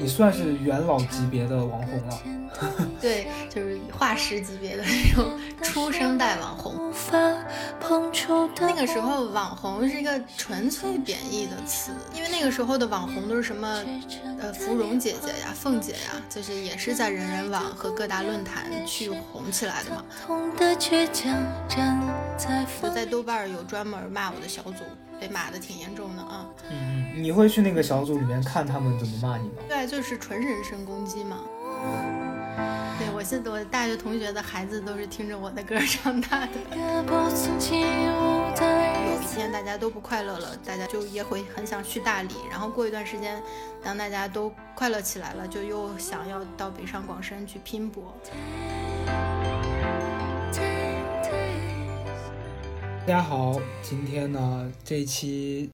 [0.00, 2.18] 你算是元老级别的网红了。
[2.98, 6.90] 对，就是化石级别的那种出生代网红。
[8.58, 13.84] 那个时候，网红是一个纯粹贬义的词，因为那个时候的网红都是什么，
[14.40, 20.02] 呃，芙蓉姐姐呀、凤姐呀，就是也是在人人网和各大论坛去红起来的嘛。
[22.80, 24.82] 我在豆瓣有专门骂我的小组，
[25.20, 26.46] 被骂的挺严重的啊。
[26.70, 29.62] 嗯嗯，你会去那个小组里面看他们怎么骂你吗？
[29.68, 31.38] 对，就是纯人身攻击嘛。
[32.98, 36.52] 对我现在我大学同学的孩子都是听着我的歌长大的。
[39.06, 43.42] 有一天大家都不快乐了，大家就也会很想去大理，然后过一段时间，
[43.84, 48.16] 当大家都快乐起来了，就又想要到北上广深去拼搏。
[53.06, 55.70] 大家好，今天呢这一期。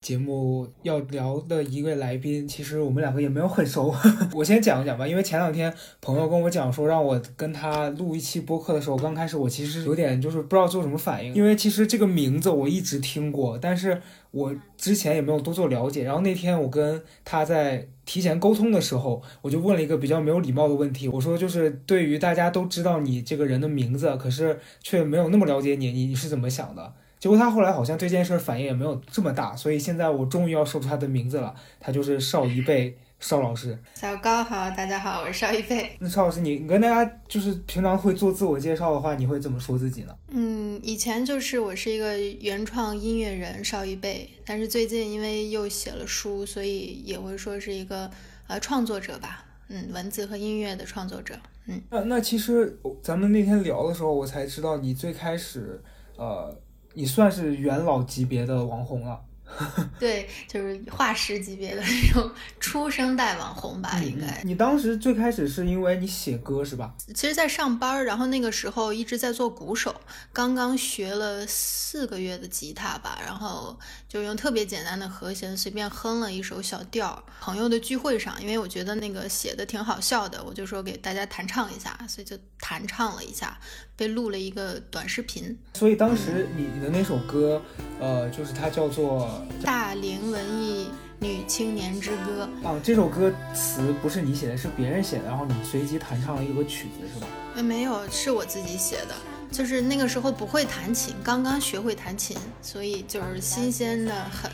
[0.00, 3.94] 节目要聊的一位来宾，其实我们两个也没有很熟。
[4.32, 16.04] 我先讲一讲吧，因为前两天朋友跟我讲说让我跟他录一期播客的时候，刚开始我其实有点就是不知道做什么反应，因为其实这个名字我一直听过，但是我之前也没有多做了解。
[16.04, 26.94] 然后那天我跟他在提前沟通的时候，我就问了一个比较没有礼貌的问题，我说就是对于大家都知道你这个人的名字，可是却没有那么了解你，你你是怎么想的？
[27.20, 33.78] 结果他后来好像对这件事反应也没有这么大，所以现在我终于要说出他的名字了，他就是邵一贝邵老师。
[33.94, 35.94] 小高好，大家好，我是邵一贝。
[35.98, 40.16] 那邵老师，你你跟大家就是平常会做自我介绍的话，你会怎么说自己呢？
[40.28, 48.10] 嗯，以前就是我是一个原创音乐人邵一贝，但是最近因为又写了书，所以也会说是一个
[48.46, 51.34] 呃创作者吧，嗯，文字和音乐的创作者。
[51.66, 55.82] 嗯，那那其实咱们那天聊的时候，我才知道你最开始
[56.16, 56.58] 呃。
[56.94, 59.20] 你算是元老级别的网红了。
[59.98, 64.40] 对，就是画师级别的那种初生代网红吧，应该。
[64.44, 66.94] 你当时最开始是因为你写歌是吧？
[67.12, 70.00] 其实，在上班，然后那个时候一直在做鼓手，
[70.32, 73.76] 刚刚学了四个月的吉他吧，然后
[74.10, 77.22] 就用特别简单的和弦随便哼了一首小调。
[77.40, 83.56] 朋友的聚会上，因为我觉得那个写的挺好笑的，我就说给大家弹唱一下，所以就弹唱了一下，
[83.94, 85.56] 被录了一个短视频。
[85.74, 87.62] 所以当时你你的那首歌，
[88.00, 89.40] 呃，就是它叫做。
[89.62, 90.88] 大龄文艺
[91.20, 97.28] 女青年之歌啊，这首歌词不是你写的，是别人写的，然后你随机弹唱了一个曲子，是吧？
[97.54, 99.14] 呃，没有，是我自己写的，
[99.50, 104.50] 就是那个时候不会弹琴，刚刚学会弹琴，所以就是新鲜的很。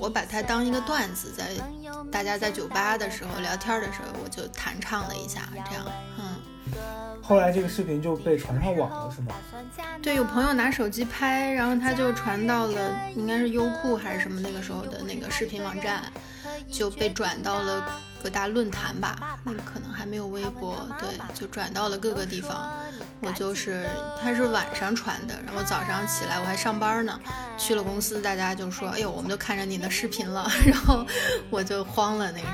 [0.00, 1.50] 我把它当一个段子，在
[2.10, 5.84] 大家在酒吧的时候聊天的时候，我就弹唱了一下，这样，
[6.18, 6.36] 嗯。
[7.20, 9.34] 后来这个视频就被传上网了，是吗？
[10.02, 16.02] 对，有朋友拿手机拍，然后他就传到了，应该是优酷还是什么那个时候的那个视频网站，
[16.70, 19.38] 就被转到了各大论坛吧。
[19.44, 22.72] 那个可能还没有微博，对，就转到了各个地方。
[23.20, 23.86] 我就是，
[24.18, 27.20] 他是晚上传的，然后早上起来我还上班呢，
[27.58, 31.04] 去了公司，大家就说，哎呦，我们都看着你的视频了， 然后
[31.50, 32.52] 我就慌了那时候。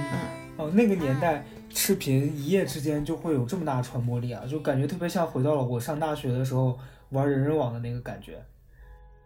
[0.00, 0.18] 嗯，
[0.58, 1.42] 哦，那个年代。
[1.74, 6.76] 视频一夜之间就会有这么大传播力啊，就感觉特别像回到了我上大学的时候
[7.10, 8.42] 玩人人网的那个感觉。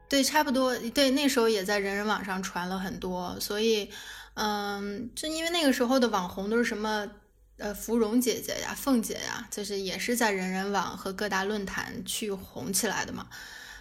[0.09, 0.76] 对，差不多。
[0.93, 3.88] 对，那时候也在人人网上传了很多，所以，
[4.34, 7.09] 嗯，就因为那个时候的网红都是什么，
[7.59, 13.28] 呃，芙蓉姐姐呀、凤姐呀，就是也是在人人网和各大论坛去红起来的嘛。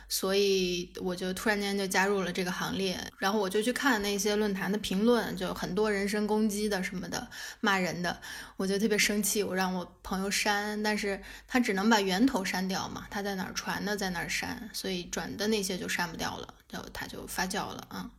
[0.09, 7.25] 所以我就突然间就加入了这个行列，然后我就去看那些论坛的评论，就很多人身攻击的什么的，
[7.61, 8.19] 骂人的，
[8.57, 18.11] 我就特别生气，我让我朋友删，但是他只能把源头删掉嘛，他在哪儿传的在哪儿删，所以转的那些就删不掉了，就他就发酵了啊。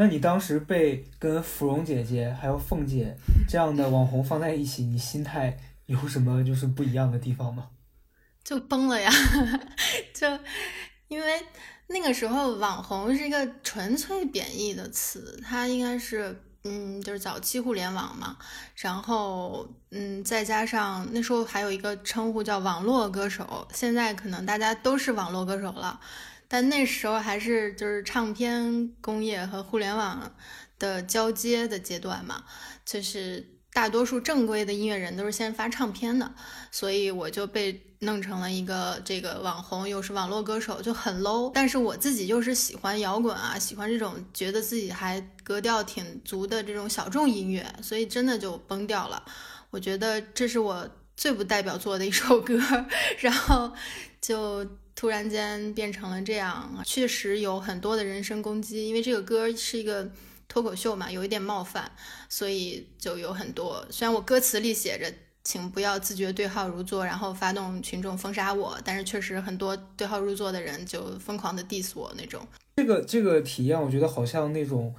[0.00, 3.16] 那你当时被跟芙蓉姐姐还有凤姐
[3.48, 7.66] 这样的网红放在一起，你心态有什么就是不一样的地方吗？
[8.44, 9.10] 就崩了呀，
[10.14, 10.38] 就。
[11.08, 11.42] 因为
[11.86, 18.36] 那个时候网红是一个纯粹贬义的词，它应该是嗯，就是早期互联网嘛，
[18.76, 25.98] 然后嗯，再加上那时候还有一个称呼叫网络歌手，现在可能大家都是网络歌手了，
[26.48, 30.34] 但那时候还是就是唱片工业和互联网
[30.78, 32.42] 的交接的阶段嘛，
[32.84, 36.34] 就是大多数正规的音乐人都是先发唱片的，
[36.72, 37.84] 所以我就被。
[38.00, 41.50] 弄成了一个这个网红，又是网络歌手，就很 low。
[41.52, 49.20] 但是我自己又是喜欢摇滚啊，喜欢这种觉得自己还格调挺足的这种小众音乐，所以真的就崩掉了。
[49.70, 52.56] 我觉得这是我最不代表作的一首歌，
[53.18, 53.72] 然后
[54.20, 54.64] 就
[54.98, 56.82] 突然间变成了这样。
[56.84, 60.10] 确实有很多的人身攻击，因为这个歌是一个
[60.48, 61.88] 脱口秀嘛，有一点冒犯，
[62.28, 63.86] 所以就有很多。
[63.90, 65.14] 虽然我歌词里写着
[65.44, 72.44] “请不要自觉对号入座，然后发动群众封杀我”，但是确实很多对号入座的人就疯狂的 diss 我那种。
[72.74, 74.92] 这个这个体验，我觉得好像那种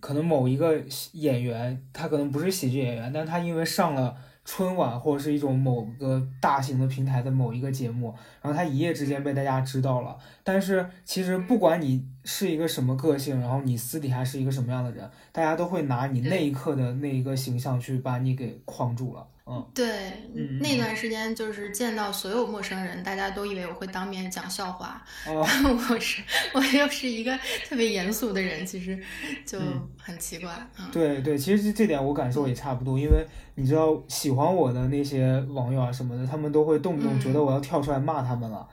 [0.00, 0.82] 可能某一个
[1.12, 4.16] 演员，他可能不是喜剧演员，但他因为上了。
[4.46, 10.16] 春晚或者是一种某个大型的平台的某一个节目，然后他一夜之间被大家知道了。
[10.44, 19.26] 但是其实不管你是一个什么个性，然后你私底下是一个什么样的人，大家都会拿你那一刻的那一个形象去把你给框住了。
[19.48, 20.28] 嗯，对，
[20.60, 26.20] 那段时间就是见到所有陌生人，大家都以为我会当面讲笑话， 我是
[26.52, 28.98] 我又是一个特别严肃的人，其实
[29.44, 29.60] 就
[29.96, 30.50] 很奇怪。
[30.90, 38.68] 对对，其实这这点我感受也差不多，因为你知道喜欢我的那些网友啊什么的，他们都会动不动觉得我要跳出来骂他们了。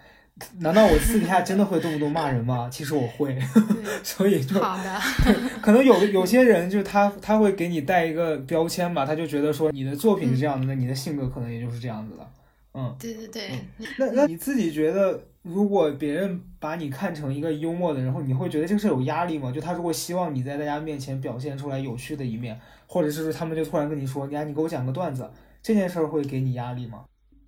[0.60, 2.70] 难道我私底下真的会动不动骂人吗？
[2.72, 3.38] 其实我会，
[4.04, 5.00] 所以就好的
[5.62, 12.30] 可能有有些人就是他他会给你带一个标签吧，他就觉得说你的作品是这样的，那你的性格可能也就是这样子的。
[12.76, 13.52] 嗯，对对对。
[13.98, 19.52] 那那你自己觉得，如果别人把你看成一个幽默的人，然后你会觉得这个事有压力吗？
[19.52, 25.30] 就他如果希望你在大家面前表现出来有趣的一面，或者是他们就突然跟你说，你你给我讲个段子，
[25.62, 27.04] 这件事儿会给你压力吗？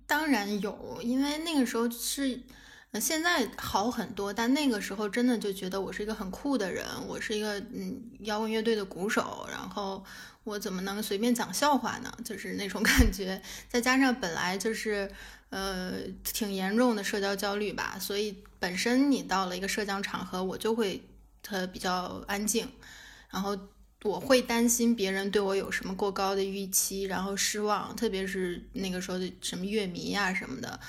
[0.06, 2.40] 当然有，因为那个时候是。
[2.94, 10.02] 现在好很多，但那个时候真的就觉得我是一个很酷的人，我是一个嗯摇滚乐队的鼓手，然后
[10.44, 12.10] 我怎么能随便讲笑话呢？
[12.24, 15.10] 就是那种 感觉，再加上本来就是
[15.50, 21.02] 呃挺严重的社交焦虑吧，所以本身你到了一个社交场合，我就会
[21.42, 22.66] 特比较安静，
[23.28, 23.58] 然后
[24.04, 30.80] 我会担心别人对我有什么过高的预期，然后失望，特别是那个时候的什么乐迷呀什么的。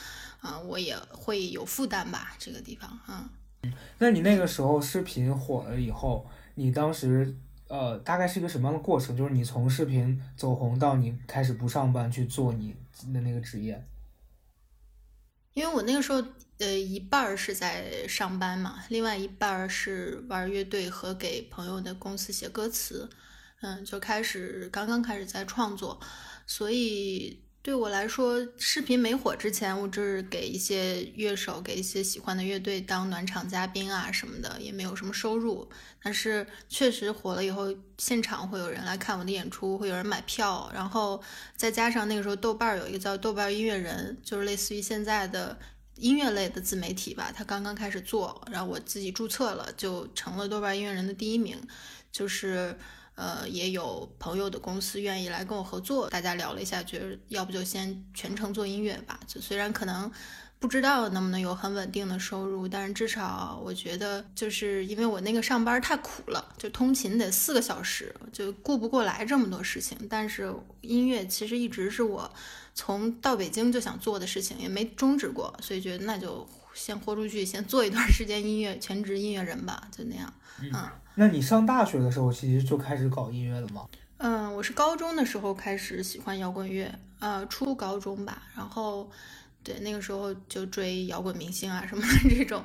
[0.48, 3.30] 啊，我也会有负担吧，这个地方啊。
[3.64, 7.36] 嗯，那你那个时候视频火了以后，你当时
[7.68, 9.18] 呃，大概是一个什么样的过程？
[9.18, 12.74] 就是你从视频走红到你开始不上班去做你
[13.14, 13.86] 的那个职业。
[15.54, 16.24] 因为我那个时候
[16.60, 23.10] 呃，一半儿是在上班嘛，另外一半儿是玩乐队和给朋友的公司写歌词，
[23.62, 26.00] 嗯，就开始刚刚开始在创作，
[26.46, 27.44] 所以。
[27.68, 35.69] 对我来说，视频没火之前，我就是给一些乐手、给一些喜欢的乐队当暖场嘉宾啊什么的，也没有什么收入。
[36.02, 37.68] 但是确实火了以后，
[37.98, 41.22] 现场会有人来看我的演出，会有人买票，然后
[41.58, 45.60] 再加上那个时候豆瓣有一个叫豆瓣音乐人，就是类似于现在的
[45.96, 51.62] 音乐类的自媒体吧，他刚刚开始做，然后我自己注册了，就成了豆瓣音乐人的第一名，
[52.14, 52.78] 就是。
[53.18, 59.19] 呃，也有朋友的公司愿意来跟我合作，大家聊了一下，觉得要不就先全程做音乐吧。
[59.25, 60.10] 就虽然可能
[60.60, 69.98] 不知道能不能有很稳定的收入，但是至少我觉得，就是因为我那个上班太苦了，就通勤得四个小时，就顾不过来这么多事情。
[70.08, 72.31] 但是音乐其实一直是我
[72.75, 76.48] 从到北京就想做的事情，也没终止过，所以觉得那就
[76.78, 80.32] 先豁出去，先做一段时间音乐，全职音乐人吧，就那样，
[80.62, 80.72] 嗯。
[81.16, 83.88] 那你上大学的时候，其实就开始搞音乐了吗？
[84.18, 88.44] 嗯，我是高中的时候开始喜欢摇滚乐，呃，初高中吧。
[88.56, 89.10] 然后，
[89.64, 92.64] 对那个时候就追摇滚明星啊什么的这种，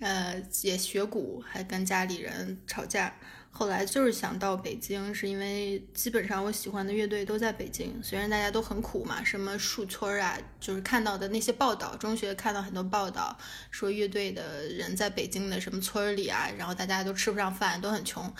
[0.00, 3.12] 呃，也学鼓，还跟家里人吵架。
[3.50, 7.92] 后来就是想到北京，是因为基本上我喜欢的乐队都在北京。
[8.02, 13.36] 虽然大家都很苦嘛，什么树村啊，就是看到的那些报道，中学看到很多报道，
[13.72, 18.32] 说乐队的人在北京的什么村里啊，然后大家都吃不上饭，都很穷，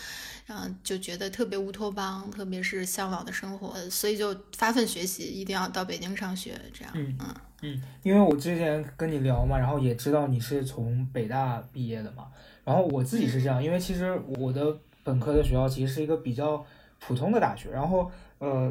[0.47, 6.57] 然后就觉得特别乌托邦，特别是向往的生活，所以就发奋学习，一定要到北京上学。
[6.73, 7.19] 这样，嗯
[7.63, 12.29] 嗯，因为我之前跟你聊嘛，然后也知道你是从北大毕业的嘛，
[12.63, 14.79] 然后我自己是这样，因为其实我的。
[15.09, 16.63] 本科的学校其实是一个比较
[16.99, 18.11] 普通的大学，然后
[18.41, 18.71] 呃，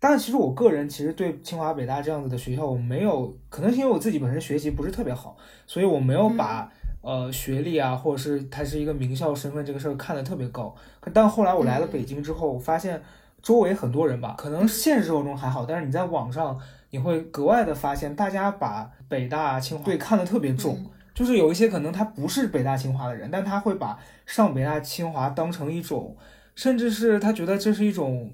[0.00, 10.74] 但其实我个人其实对清华北大这样子的学校我没有，可能是因为我自己本身学习不是特别好，所以我没有把呃学历啊或者是它是一个名校身份这个事儿看得特别高。
[11.12, 13.02] 但后来我来了北京之后，我发现
[13.42, 20.78] 周围很多人吧，可能现实生活中还好，但是你在网上你会格外的发现，大家把北大清华对看得特别重。
[21.16, 26.14] 就是有一些可能他不是北大清华的人，但他会把上北大清华当成一种，
[26.54, 28.30] 甚至是他觉得这是一种，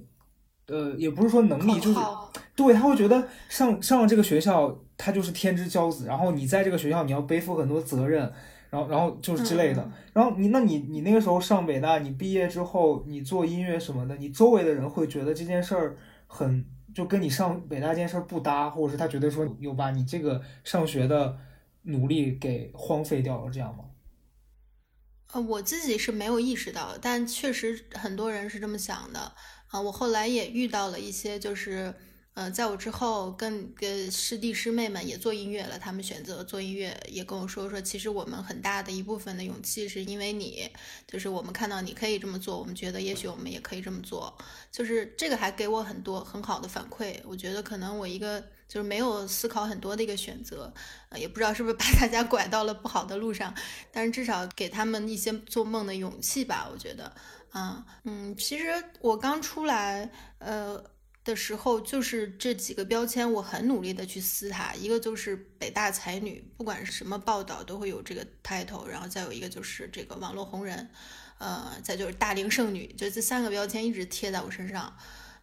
[0.67, 2.01] 呃，也不是说能力，就是
[2.57, 8.21] 对他会觉得上上了这个学校，他就是天之骄子，然后你在这个学校你要背负很多责任，
[8.69, 15.97] 然后然后就是之类的，然后你那你你那个时候上北大，你毕业之后你做音乐什么的，你周围的人会觉得这件事儿
[16.27, 21.37] 很就跟你上北大这件事儿不搭，或者是他觉得说有把你这个上学的。
[21.83, 23.85] 努力给荒废掉了，这样吗？
[25.33, 29.35] 呃，我自己是没有意识到，但确实很多人是这么想的
[29.69, 29.81] 啊。
[29.81, 31.95] 我后来也遇到了一些，就是。
[32.35, 40.67] 呃，在我之后，跟跟师弟师妹们也做音乐了，他们选择做音乐，也跟我说说，其实我们很大的一部分的勇气是因为你，
[41.07, 44.35] 就是我们看到你可以这么做，我们觉得也许我们也可以这么做，
[44.71, 47.21] 就是这个还给我很多很好的反馈。
[47.27, 50.73] 我觉得可能我一个就是没有思考很多的一个选择，
[51.11, 53.53] 呃，也不知道是不是把大家拐到了不好的路上，
[53.91, 56.71] 但是至少给他们一些做梦的勇气吧。
[56.73, 57.15] 我觉得，
[57.51, 60.83] 啊，嗯，其实我刚出来，呃。
[61.25, 64.75] 的时候，就是这几个标签，我很努力的去撕它。
[64.75, 70.91] 一个就是北大才女，不管是什么报道都会有这个 title，然后再有一个就是这个网络红人，
[71.39, 74.93] 呃，再就是大龄剩女，就这三个标签一直贴在我身上，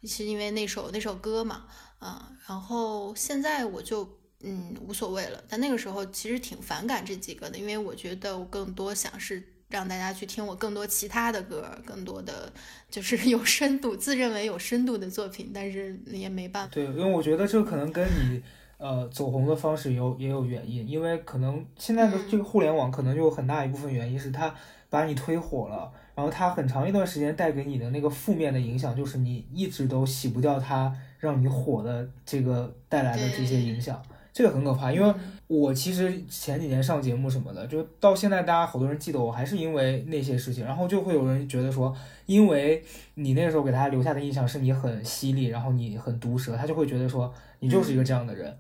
[0.03, 1.67] 是因为那首那首歌嘛，
[2.00, 9.53] 啊，然后现在我就嗯无所谓了，但那个时候其实挺反感这几个的，因为我觉得我更多想是。
[9.70, 12.51] 让大家去听我更多其他的歌，更多的
[12.89, 16.74] 就是 有深度、自认为有深度的作品，但是也没办法。
[16.74, 18.41] 对，因为我觉得这可能跟你
[18.79, 24.53] 呃走红的方式有也有原因，因为可能现在的这个互联网可能有很大一部分原因是它
[24.89, 34.01] 把你推火了，然后它很长一段时间带给你的那个负面的影响，就是你一直都洗不掉它让你火的这个带来的这些影响。
[34.31, 35.13] 这个很可怕，因为
[35.48, 41.93] 我其实前几年上节目什么的，就到现在大家好多人记得我，还是因为那些事情，然后就会有人觉得说，
[42.25, 42.81] 因为
[43.15, 48.57] 你那个时候给大家留下的印象是你很犀利，然后你很毒舌，他就会觉得说你就是一个这样的人，嗯。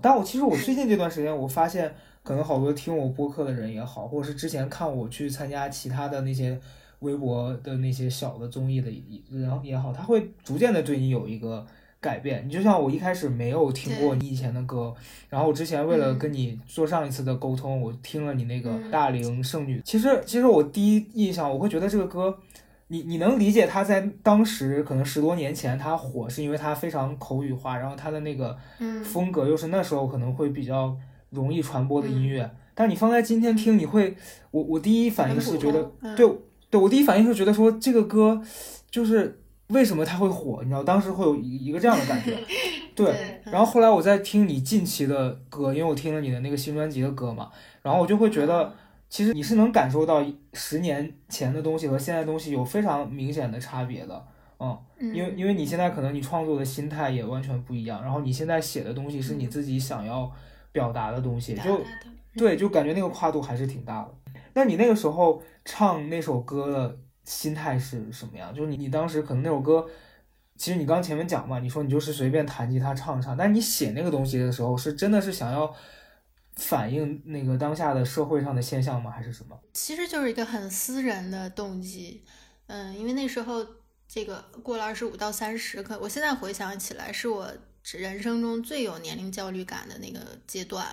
[0.00, 6.60] 但我其实我最近这段时间，我发现可能好多听我播客的人也好，或者是之前看我去参加其他的那些
[7.00, 8.90] 微博的那些小的综艺的
[9.30, 11.66] 人也好，他会逐渐的对你有一个。
[12.02, 14.94] 改变你就像我一开始没有听过你以前的歌，
[15.28, 19.82] 然后我之前为了跟你做上一次的沟通，我听了你那个大龄剩女。
[19.84, 22.34] 其实其实我第一印象我会觉得这个歌，
[22.90, 28.56] 你你能理解他在当时可能十多年前他火是因为他非常口语化，然后他的那个
[29.04, 30.96] 风格又是那时候可能会比较
[31.30, 32.50] 容易传播的音乐。
[32.74, 34.16] 但是你放在今天听，你会
[34.50, 36.28] 我我第一反应是觉得，对
[36.68, 38.42] 对我第一反应是觉得说这个歌
[38.90, 39.38] 就是。
[39.70, 40.58] 为什么他会火？
[40.64, 42.36] 你知道，当时会有一一个这样的感觉，
[42.92, 43.40] 对。
[43.44, 48.74] 然后后来我在听你近期的歌，因为我听了你的那个新专辑的歌嘛，然后我就会觉得，
[49.10, 50.24] 其实你是能感受到
[50.54, 54.26] 十年前的东西和现在东西有非常明显的差别的，
[54.58, 54.78] 嗯。
[54.98, 60.32] 因为因为你现在可能你创作的心态也完全不一样，然后你现在写的东西是你自己想要
[60.72, 61.80] 表达的东西，就
[62.34, 64.32] 对，就感觉那个跨度还是挺大的。
[64.54, 66.98] 那你那个时候唱那首歌的。
[67.22, 68.52] 心态是什么样？
[68.52, 69.86] 就是你，你当时可能那首歌，
[70.56, 75.72] 其实你刚前面讲嘛，你说你就是随便弹吉他唱唱，但你写那个东西的时候，是真的是想要
[76.60, 79.10] 反映那个当下的社会上的现象吗？
[79.10, 79.58] 还是什么？
[79.72, 82.22] 其实就是一个很私人的动机，
[82.68, 83.66] 嗯，因为那时候
[84.06, 87.50] 这个过了二十五到三十，可我现在回想起来，是我
[87.92, 90.86] 人生中最有年龄焦虑感的那个阶段。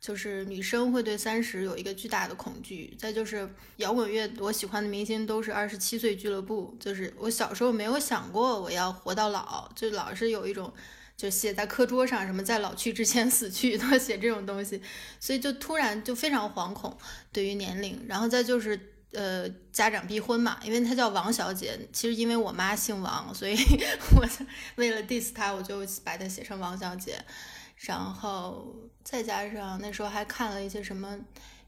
[0.00, 6.76] 就是女生会对三十有一个巨大的恐惧，再就是摇滚乐，我喜欢的明星都是二十七岁俱乐部。
[6.80, 10.74] 就是我小时候没有想过我要活到老，就老是有一种，
[11.16, 14.82] 就写在课桌上什么在老去之前死去， 都写这种东西，
[15.20, 16.96] 所以就突然就非常惶恐
[17.32, 18.04] 对于年龄。
[18.08, 18.78] 然后再就是
[19.12, 23.56] 呃家长逼婚嘛，因为她叫王小姐，其实因为我妈姓王，所以
[24.16, 24.28] 我
[24.76, 27.22] 为了 diss 她，我就把她写成王小姐。
[27.76, 31.18] 然后再加上那时候还看了一些什么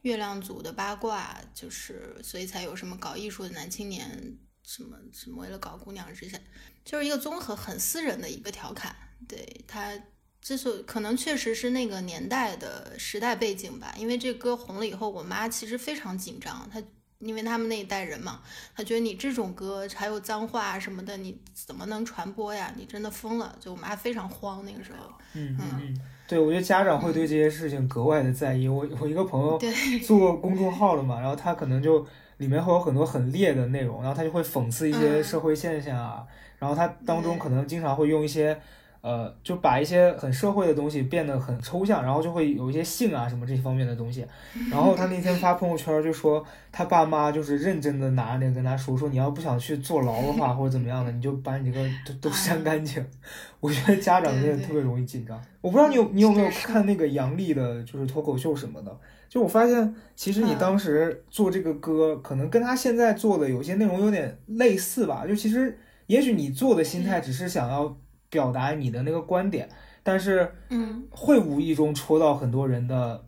[0.03, 6.41] 月亮组的八卦，就是所以才有什么搞艺术的男青年，什么什么为了搞姑娘这些，
[6.85, 8.95] 就是一个综合很私人的一个调侃。
[9.29, 9.93] 对他，
[10.41, 16.83] 之所可能确实是那个年代的时代背景吧，因为这歌红了以后，我妈其实非常紧张，她。
[17.21, 18.43] 因为他们那一代人嘛，
[18.77, 22.71] 她觉得你这种歌还有脏话什么的，你怎么能传播呀？
[22.77, 23.57] 你真的疯了！
[23.59, 25.11] 就我妈非常慌那个时候。
[25.33, 28.69] 嗯嗯，对，我觉得家长会对这些事情格外的在意。
[28.69, 29.59] 我我一个朋友
[30.05, 36.27] 做公众号了嘛，然后他可能就里面会有很多很烈的内容，然后他就会讽刺一些社会现象啊，
[36.59, 38.61] 然后他当中可能经常会用一些。
[39.05, 44.27] 呃，就把一些很社会的东西变得很抽象，然后就会有一些性啊什么这方面的东西。
[44.73, 46.43] 然后他那天发朋友圈就说，
[46.73, 53.05] 他爸妈就是认真的拿那个跟他说，说你要不想去坐牢的话或者怎么样的，你就把你这个都都删干净。
[53.61, 55.39] 我觉得家长真的特别容易紧张。
[55.61, 58.99] 我不知道你有你有没有看那个杨笠的，就是脱口秀什么的。
[59.29, 65.27] 就我发现，其实你当时做这个歌，可能跟他现在做的有些内容有点类似吧。
[65.29, 67.95] 就其实，也许你做的心态只是想要。
[68.35, 69.69] 表达你的那个观点，
[70.03, 73.25] 但是，嗯，会无意中戳到很多人的，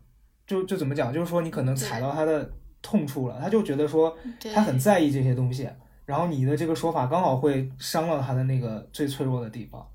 [0.48, 1.14] 就就怎么讲？
[1.14, 2.50] 就是说你可能踩到他的
[2.82, 4.18] 痛处了，他就觉得说
[4.52, 5.70] 他很在意这些东西，
[6.04, 9.88] 然后你的这个说法刚好会伤到他的那个最脆弱的地方。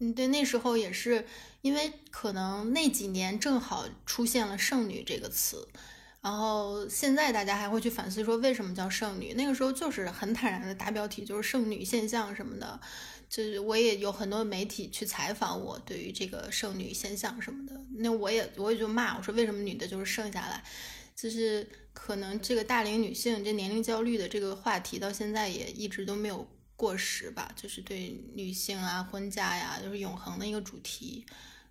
[0.00, 1.24] 嗯，对，那时候也是
[1.62, 5.66] 因为可能那几年正好出现了“剩女”这个词，
[6.20, 9.32] 然后现在大家还会去反思说为什么叫剩女。
[9.34, 12.78] 那个时候就是很坦然的大标题，就是剩女现象什么的。
[13.28, 20.64] 就是我也有很多媒体去采访我，对于这个剩女现象什么的，那我也我也就骂我说为什么女的就是剩下来，
[21.14, 31.26] 就是可能这个大龄女性这年龄焦虑的这个话题到现在也一直都没有过时吧，就是对女性啊婚嫁呀，就是永恒的一个主题，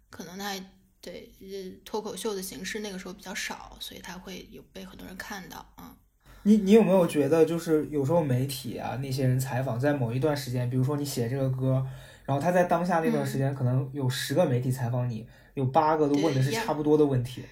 [0.10, 0.54] 可能它
[1.02, 1.48] 对呃
[1.84, 5.98] 脱口秀的形式那个时候比较少，所以它会有被很多人看到啊。
[6.44, 11.86] 你你有没有觉得，就是有时候媒体啊那些人采访，在某一段时间，比如说你写这个歌，
[12.26, 15.26] 然后他在当下那段时间，可能有十个媒体采访你，
[15.56, 17.44] 有八个都问的是差不多的问题。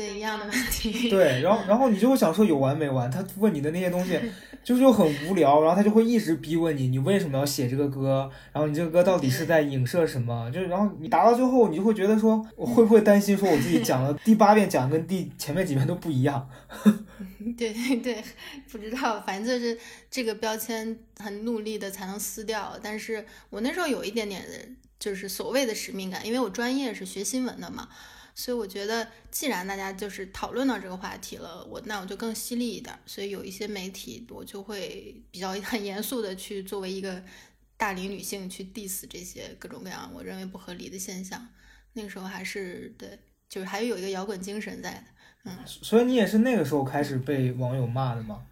[0.00, 3.10] 对一样的问题， 对，然后然后你就会想说有完没完？
[3.10, 4.18] 他问你的那些东西，
[4.64, 8.30] 就是又很无聊，然后他就会一直逼问你，你为什么要写这个歌？
[8.50, 10.50] 然后你这个歌到底是在影射什么？
[10.50, 16.48] 就然后你答到最后，你就会觉得说，我会不会担心说我自己讲了第八遍讲跟第前面几遍都不一样？
[17.58, 18.24] 对对对，
[18.70, 19.78] 不知道，反正就是
[20.10, 22.78] 这个标签很努力的才能撕掉。
[22.82, 24.48] 但是我那时候有一点点的，
[24.98, 27.88] 就是所谓的使命感，因为我专业是学新闻的嘛，
[28.34, 32.98] 所以我觉得既然大家就是讨论到这个话题了，我那我就更犀利一点。
[33.04, 37.22] 所以有一些媒体，我就会比较 很严肃的去作为一个
[37.76, 41.46] 大龄女性去 diss 这些各种各样我认为不合理的现象。
[41.92, 43.18] 那个时候还是对，
[43.48, 45.04] 就是还是有一个摇滚精神在的。
[45.44, 48.46] 嗯所以你也是那个时候开始被网友骂的吗？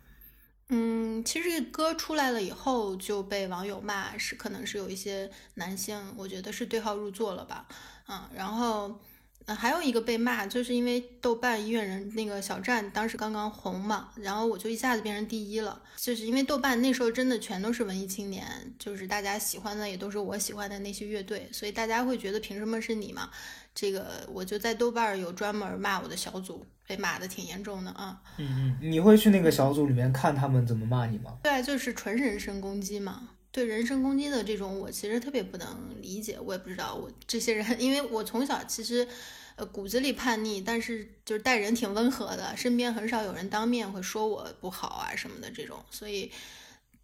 [0.69, 7.67] 嗯，其实这个歌出来了以后就被网友骂，是可能是有一些男性，我觉得是对号入座了吧，
[8.09, 9.01] 嗯，然后。
[9.49, 15.81] 呃，还有一个被骂，就是因为豆瓣音乐人那个小站当时刚刚红嘛，然后我就一下子变成第一了。
[15.97, 18.45] 就是因为豆瓣那时候真的全都是文艺青年，
[18.79, 23.31] 就是大家喜欢的也都是我喜欢的那些乐队，所以大家会觉得凭什么是你嘛？
[23.75, 28.21] 这个我就在豆瓣有专门骂我的小组，被骂的挺严重的啊。
[28.37, 31.39] 嗯嗯，你会去那个小组里面看他们怎么骂你吗？
[31.43, 33.31] 对，就是纯人身攻击嘛。
[33.51, 35.67] 对人身攻击的这种，我其实特别不能
[36.03, 36.39] 理解。
[36.39, 39.09] 我也不知道我这些人， 因为我从小其实，
[39.57, 45.83] 呃，骨子里叛逆，但是就是待人挺温和的，身边很少有人当面会说我不好啊什么的这种。
[45.91, 46.31] 所以，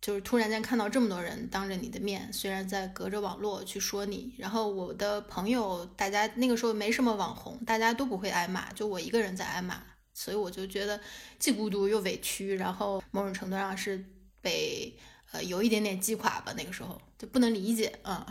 [0.02, 11.00] 就是突然间看到这么多人当着你的面，虽然在隔着网络去说你，然后我的朋友，大家那个时候没什么网红，大家都不会挨骂，就我一个人在挨骂，所以我就觉得
[11.38, 14.04] 既孤独又委屈，然后某种程度上是
[14.42, 14.94] 被。
[15.34, 18.24] 呃，有一点点击垮吧，那个时候就不能理解啊。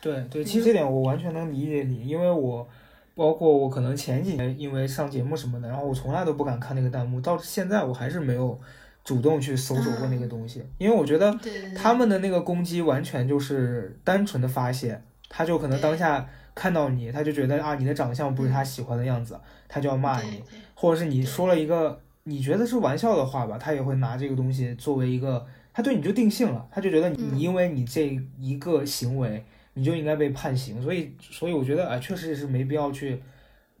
[0.00, 2.68] 对对，其实这点我完全能理解你，因为我
[3.14, 8.60] 包括我可能前几年因为上节目什么的，然后我从来都不敢看那个弹幕，到现在我还是没有
[9.04, 11.32] 主动去搜索过那个东西，因为我觉得
[11.76, 20.42] 他们的那个攻击完全就是单纯的发泄，他就可能当下看到你，他就觉得啊你的长相不是他喜欢的样子，他就要骂你，
[20.74, 25.46] 或者是你说了一个你觉得是玩笑的话吧，他也会拿这个东西作为一个。
[25.78, 33.22] 他对你就定性了，他就觉得你因为你这一个行为，你就应该被判刑，所以所以我觉得啊，确实是没必要去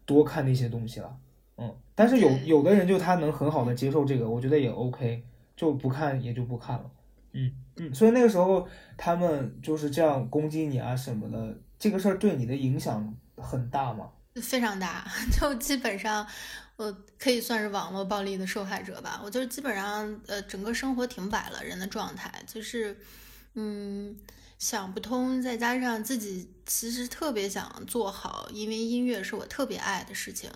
[0.06, 1.16] 多看那些东西了，
[1.56, 5.24] 嗯，但是有有的人就他能很好的接受这个，我觉得也 OK，
[5.56, 6.88] 就不看也就不看了，
[7.32, 14.08] 嗯嗯，所以那个时候他们就是这样攻击你啊什么的，这个事儿对你的影响很大吗？
[14.40, 15.04] 非常大，
[15.36, 16.24] 就基本上。
[16.78, 22.96] 我可以算是网络暴力的受害者吧，我就是基本上呃整个生活停摆了，人的状态就是，
[23.54, 24.16] 嗯，
[24.60, 30.48] 想不通，再加上自己其实特别想做好，因为音乐是我特别爱的事情，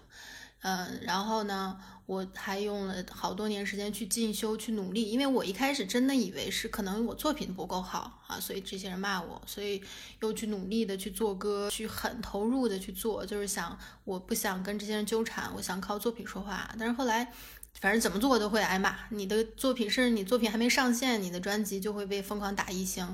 [0.63, 1.79] 嗯，然后呢。
[2.05, 9.81] 我还用了好多年时间去进修、去努力，因为我一开始真的以为是可能我作品不够好啊，所以这些人骂我，所以
[10.21, 16.69] 又去努力的去做歌，去很投入的去做，就是想我不想跟这些人纠缠，我想靠作品说话。
[16.77, 17.33] 但是后来，
[17.81, 18.95] 反正怎么做都会挨骂。
[19.11, 23.07] 你的作品甚至你作品还没上线，你的专辑就会被疯狂打一星。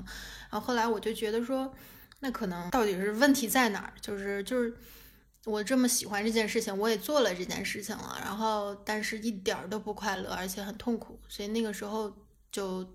[0.51, 1.73] 然后后来我就觉得说，
[2.21, 3.93] 那可能到底是问题在哪儿？
[4.01, 4.75] 就是就是。
[5.49, 12.15] 我这么喜欢这件事情，我也做了这件事情了，然后但是一点儿都不快乐，而且很痛苦，所以那个时候
[12.53, 12.87] 就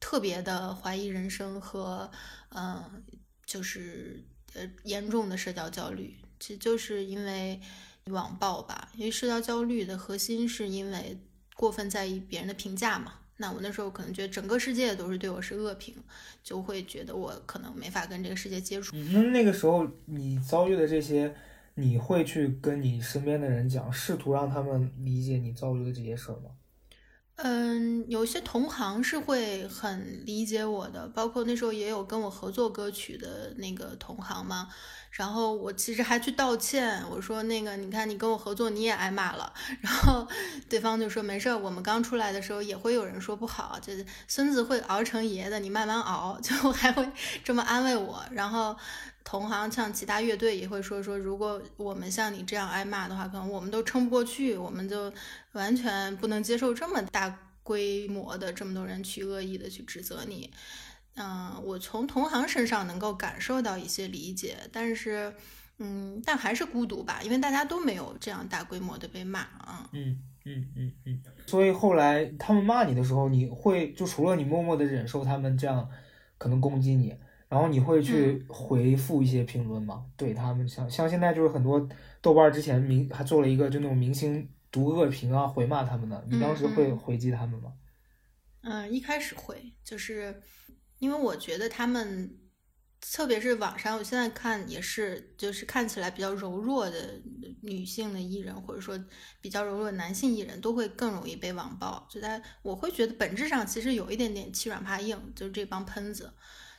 [0.00, 2.10] 特别的怀疑人生和，
[2.50, 3.04] 嗯，
[3.46, 4.20] 就是
[4.54, 7.60] 呃严重的社交焦虑，其实就是因为
[8.06, 11.16] 网暴吧，因为社交焦虑的核心是因为
[11.54, 13.14] 过分在意别人的评价嘛。
[13.36, 15.94] 那我那时候可能觉得整个世界都是对我是恶评，
[16.42, 18.96] 就会觉得我可能没法跟这个世界接触。
[18.96, 21.32] 那那个时候你遭遇的这些。
[21.74, 26.50] 你会去跟你身边的人讲，试图让他们理解你遭遇的这些事儿吗？
[27.36, 34.68] 嗯，有些同行是会很理解我的，包括那时候也有跟我合作歌曲的那个同行嘛。
[35.10, 40.26] 然后我其实还去道歉，我说那个你看你跟我合作你也挨骂了，然后
[40.70, 47.06] 对方就说没事儿，我们刚出来的时候也会有人说不好，就是孙子会熬成爷的，你慢慢熬， 就还会
[47.44, 48.24] 这么安慰我。
[48.30, 48.74] 然后
[49.24, 55.12] 同行像其他乐队也会说说，如果我们像你这样挨骂的话，可能我们都撑不过去，我们就
[55.52, 60.50] 完全不能接受这么大规模的这么多人去恶意的去指责你。
[61.14, 65.32] 嗯，我从同行身上能够感受到一些理解，但是，
[65.78, 69.88] 嗯，但还是孤独吧，因为大家都没有这样大规模的被骂啊。
[69.92, 71.22] 嗯嗯嗯嗯。
[71.46, 75.86] 所以后来他们骂你的时候，你会就除了你默默的忍受他们这样
[76.38, 77.14] 可能攻击你，
[77.52, 80.06] 然后你会去回复一些评论吗？
[80.16, 81.86] 对他们像像现在就是很多
[82.22, 87.74] 豆瓣之前明还做了一个就那种明星读恶评啊，回骂他们的，你当时会回击他们吗？
[88.62, 90.42] 嗯，一开始会，就是。
[90.98, 92.38] 因为我觉得他们，
[93.00, 97.20] 特别是网上，我现在看也是，就是看起来比较柔弱的
[97.60, 98.96] 女性的艺人，或者说
[99.40, 102.06] 比较柔弱的男性艺人，都会更容易被网暴。
[102.08, 106.32] 就在我会觉得本质上其实有一点点欺软怕硬，就是这帮喷子。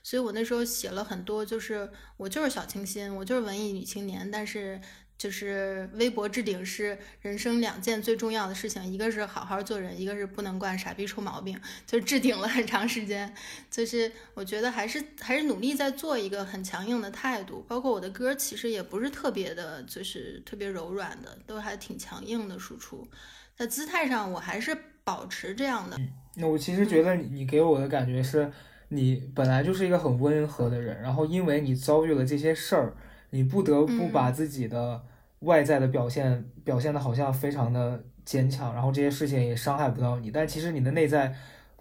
[0.03, 4.79] 所以我那时候写了很多，就是我就是小清新，我就是文艺女青年，但是。
[5.15, 11.57] 就是微博置顶是人生两件最重要的事情，一个是好好做人，一个是不能惯傻逼臭毛病。
[11.87, 13.33] 就置顶了很长时间，
[13.71, 17.63] 就是我觉得还是还是努力在做一个很强硬的态度。
[17.69, 23.07] 包括我的歌其实也不是特别的，就是特别柔软的，都还挺强硬的输出。
[23.55, 25.97] 在姿态上，我还是保持这样的。
[26.35, 28.51] 那我其实觉得你给我的感觉是，
[28.95, 32.93] 你本来就是一个很温和的人，然后因为你遭遇了这些事儿。
[33.35, 35.03] 你不得不把自己的
[35.39, 41.33] 外在的表现表现的好像非常的坚强，然后这些事情也伤害不到你，但其实你的内在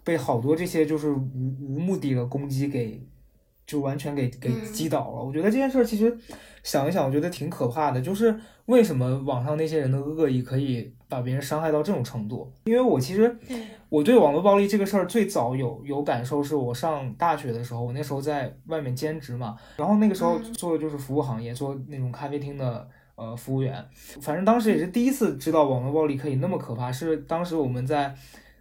[0.03, 2.99] 被好多这些就是无无目的的攻击给
[3.67, 5.23] 就完全给给击倒了。
[5.23, 6.17] 我觉得这件事儿其实
[6.63, 12.51] 想一想，我觉得挺可怕的，就是为什么网上那些人的恶意可以把别人伤害到这种程度？
[12.63, 13.37] 因为我其实
[13.89, 23.85] 我对网络暴力这个事儿最早有有感受，是我上大学的时候，我那时候在外面兼职嘛，然后那个时候做的就是服务行业，做那种咖啡厅的呃服务员。
[24.21, 28.15] 反正当时也是第一次知道网络暴力可以那么可怕，是当时我们在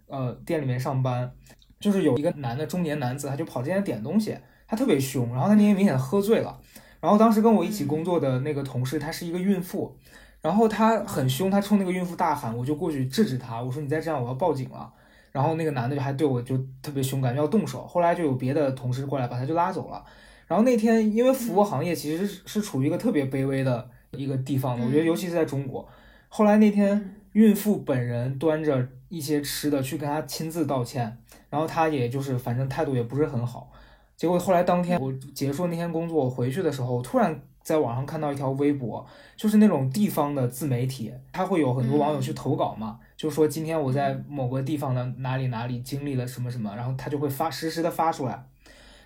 [0.09, 1.33] 呃店里面上班，
[1.81, 4.37] 就是有一个男的中年男子，他就跑进来点东西，
[4.69, 6.61] 他特别凶，然后他那天明显喝醉了，
[7.01, 9.97] 然后当时跟我一起工作的那个同事，她是一个孕妇，
[10.43, 14.93] 然后他很凶，他冲那个孕妇大喊，我就过去制止他，我说你再这样我要报警了。
[15.31, 17.87] 然后那个男的就还对我就特别凶，感觉要动手。
[17.87, 20.05] 后来就有别的同事过来把他就拉走了。
[20.47, 25.89] 然后那天因为服务行业其实是处于一个特别卑微的一个地方的，我觉得尤其是在中国。
[26.29, 31.17] 后来那天孕妇本人端着一些吃的去跟他亲自道歉，
[31.49, 33.73] 然后他也就是反正态度也不是很好。
[34.17, 39.05] 结果后来当天我结束那天工作我回去的时候，突然在网上看到一条微博，
[39.37, 42.99] 就是那种地方的自媒体，他会有很多网友去投稿嘛。
[43.17, 48.45] 就说今天我在某个地方的哪里哪里经历了什么什么，然后他就会发实时的发出来，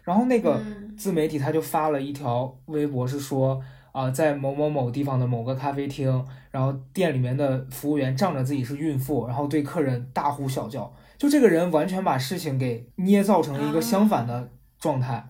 [0.02, 0.60] 然后那个
[0.96, 3.60] 自媒体他就发了一条微博，是说
[3.92, 15.24] 啊，在某某某地方的某个咖啡厅，然后店里面的服务员仗着自己是孕妇，然后对客人大呼小叫，就这个人完全把事情给捏造成了一个相反的状态。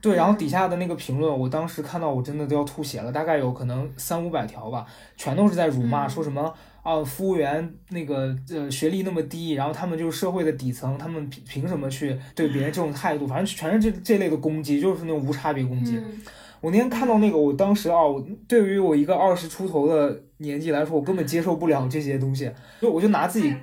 [0.00, 6.54] 对，然后底下的那个评论，我当时看到我真的都要吐血了，大概有可能三五百条吧，全都是在辱骂，说什么。
[6.82, 13.26] 啊，服务员那个呃学历那么低，然后他们就是社会的底层，他们凭凭什么去对别人这种态度？
[13.26, 16.00] 反正全是这这类的攻击，就是那种无差别攻击。
[16.62, 23.54] 我那天看到那个，我当时啊，我对于我一个二十出头的年纪来说，我根本接受不了这些东西，就我就拿自己，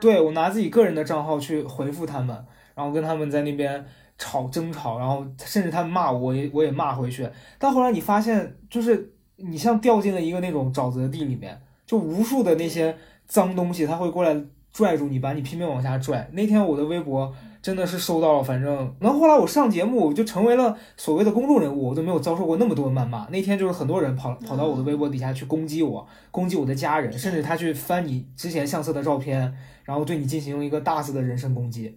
[0.00, 2.36] 对我拿自己个人的账号去回复他们，
[2.76, 3.84] 然后跟他们在那边
[4.18, 7.28] 吵争吵，然后甚至他骂我，我也我也骂回去。
[7.58, 11.60] 但后来你发现，就是你像掉进了一个那种沼泽地里面。
[11.86, 12.92] 就无数的那些
[13.28, 14.36] 脏东西，他会过来
[14.72, 16.28] 拽住你，把你拼命往下拽。
[16.32, 23.28] 那天我的微博真的是收到了，反正，然后后来我上节目，我就成为了所谓的公众人物，我都没有遭受过那么多谩骂。
[23.30, 31.96] 那天就是很多人跑跑到我的微博底下去攻击我，攻击我的家人，甚至他去翻你之前相册的照片，然后对你进行一个大肆的人身攻击。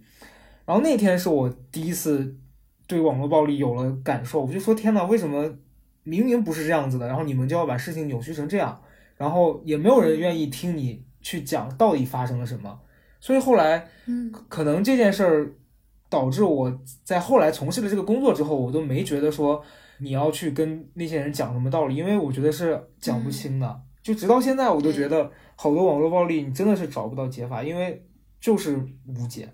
[0.70, 2.36] 然后那天是我第一次
[2.86, 5.52] 对网络暴力有了感受，我就说天呐，为什么
[6.04, 8.80] 明明不是这样子的，然后你们就要把事情扭曲成这样？
[9.16, 12.78] 然后也没有人愿意听你去讲到底发生了什么，
[13.18, 15.52] 所以后来，嗯，可能这件事儿
[16.08, 19.60] 导致我在后来从事了这个工作之后，我都没觉得说
[19.98, 23.80] 你要去跟那些人讲什么道理，因为我觉得是讲不清的。
[24.04, 28.06] 就直到现在，我都觉得好多网络暴力你真的是找不到解法，因为
[28.40, 28.76] 就是
[29.08, 29.48] 无解。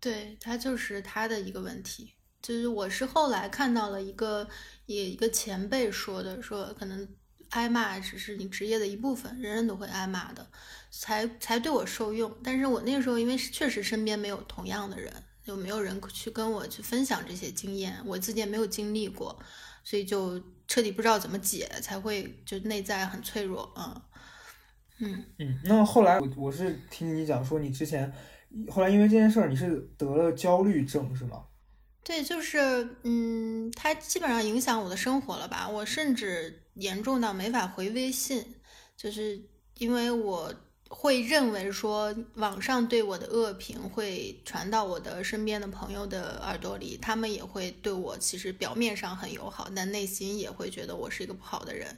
[0.00, 4.48] 对他就是他的一个问题，就是我是后来看到了一个
[4.86, 7.08] 也一个前辈说的，说可能
[7.50, 10.46] 挨骂只是你职业的一部分，人人都会挨骂的，
[10.92, 12.32] 才才对我受用。
[12.44, 15.12] 但是我那个时候因为确实身边没有同样的人，
[15.44, 19.36] 就没有人去跟我去分享这些经验，我自己也没有经历过，
[19.82, 24.00] 所以就彻底不知道怎么解，才会就内在很脆弱啊。
[25.00, 28.12] 嗯嗯，那后来我我是听你讲说你之前。
[28.70, 31.44] 后来因为这件事儿，你是得了焦虑症是吗？
[32.02, 35.68] 对，就是嗯，它基本上影响我的生活了吧。
[35.68, 38.42] 我甚至严重到没法回微信，
[38.96, 39.38] 就是
[39.76, 40.54] 因为我
[40.88, 51.94] 会认为说网上对我的恶评会传到我的身边的朋友的耳朵里，他们也会对我其实表面上很友好，但内心也会觉得我是一个不好的人。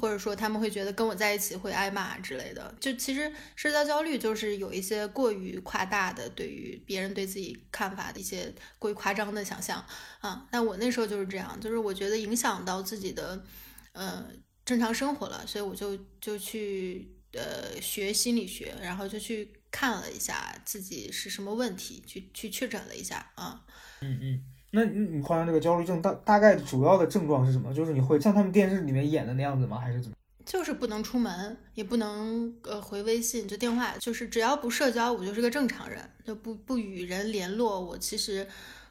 [0.00, 9.84] 或者说他们会觉得跟我在一起会挨骂之类的，就其实社交焦虑就是有一些过于夸大的对于别人对自己看法的一些过于夸张的想象
[10.20, 10.46] 啊。
[10.50, 13.44] 那我那时候就是这样，就是我觉得影响到自己的
[13.92, 14.26] 呃
[14.64, 23.64] 正常生活了，所以我就就去呃学心理学，然后就去看了一下自己是什么问题，去去确诊了一下啊。
[24.00, 24.44] 嗯嗯。
[24.74, 27.72] 那你患上这个焦虑症大大概主要的症状是什么？
[27.72, 29.78] 就是你会像他们电视里面演的那样子吗？
[29.78, 30.16] 还是怎么？
[30.44, 38.46] 就是不能出门，也不能呃回微信，就电话，就是只要不社交，我就是个正常人，就不不与人联络，我其实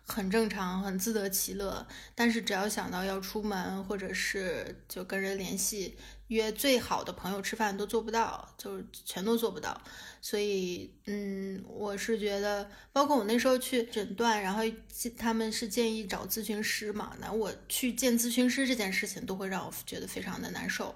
[0.08, 1.86] 很正常，很自得其乐。
[2.16, 5.96] 但是只要想到要出门，或者是就跟人联系。
[6.28, 9.80] 约最好的朋友吃饭都做不到，就是全都做不到，
[10.22, 14.62] 所以，嗯，我是觉得，包括我那时候去诊断，然后
[15.18, 20.96] 他们是建议找咨询师嘛，那我去见咨询师这件事情都会让我觉得非常的难受。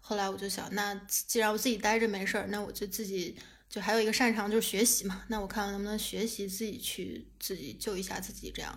[0.00, 3.36] 后来我就想，那既然我自己待着没事儿，那我就自己
[3.68, 8.76] 就还有一个擅长就是学习嘛，那我看看能不能学习自己去自己救一下自己，这样，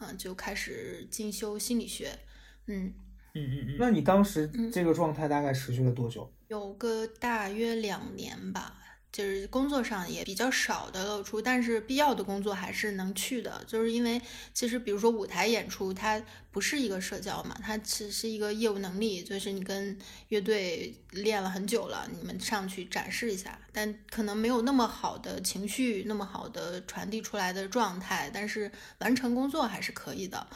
[0.00, 2.18] 嗯，就开始进修心理学，
[2.66, 2.92] 嗯。
[3.36, 6.32] 嗯嗯嗯，那你当时这个状态大概持续了多久？
[6.48, 8.74] 有个大约两年吧，
[9.12, 13.62] 就是工作上也比较少的露出，但是必要的工作还是能去的。
[13.66, 14.20] 就是因为
[14.54, 28.70] 其实比如说舞台演出，它不是一个社交嘛，它只是一个业务能力，就是你跟乐队练了很久了，你们上去展示一下，但可能没有那么好的情绪，那么好的传递出来的状态，但是
[29.00, 30.46] 完成工作还是可以的。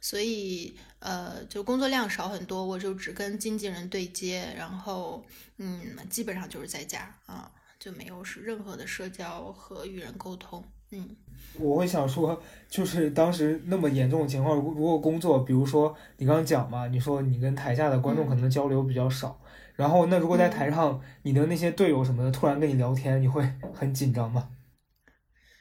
[0.00, 5.22] 所以，呃，就工作量少很多，我就只跟经纪人对接，然后，
[5.58, 10.64] 嗯，基本上就是在家啊，就没有是任何的社交和与人沟通。
[10.92, 11.08] 嗯，
[11.58, 19.38] 我会想说，就是当时那么严重的情况，如果工作，比如说你刚刚讲嘛，你说你跟台下的观众可能交流比较少，
[19.76, 24.48] 然后那如果在台上，你的那些队友什么的突然跟你聊天，你会很紧张吗？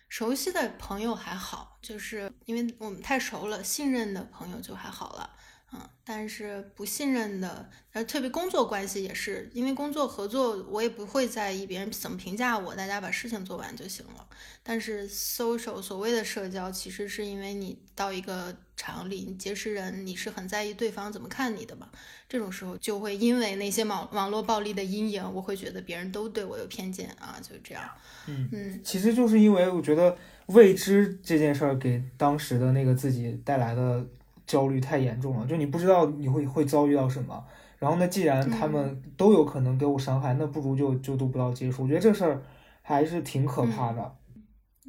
[0.10, 5.30] 熟悉的朋友还好，就是因为我们太熟了，信任的朋友就还好了，
[5.72, 14.28] 嗯，但是不信任的，呃，特别工作关系也是，因为工作合作，我也不会在意别人怎么评价我，大家把事情做完就行了。
[14.64, 21.90] 但是 social 所谓的社交，其实是因为你到一个场里，你结识人，你是很在意对方怎么看你的嘛。
[22.30, 27.84] 这种时候就会因为那些网网络暴力的阴影，我会觉得别人都对我有偏见啊，就这样。
[28.28, 30.16] 嗯嗯，其实就是因为我觉得
[30.46, 34.06] 未知这件事儿给当时的那个自己带来的
[34.48, 37.44] 焦虑太严重了，就你不知道你会会遭遇到什么。
[37.80, 41.84] 然后呢，既然他们都有可能给我伤害，那不如就就都不要接触。
[41.84, 42.42] 我觉得这事儿
[42.82, 44.16] 还是挺可怕的。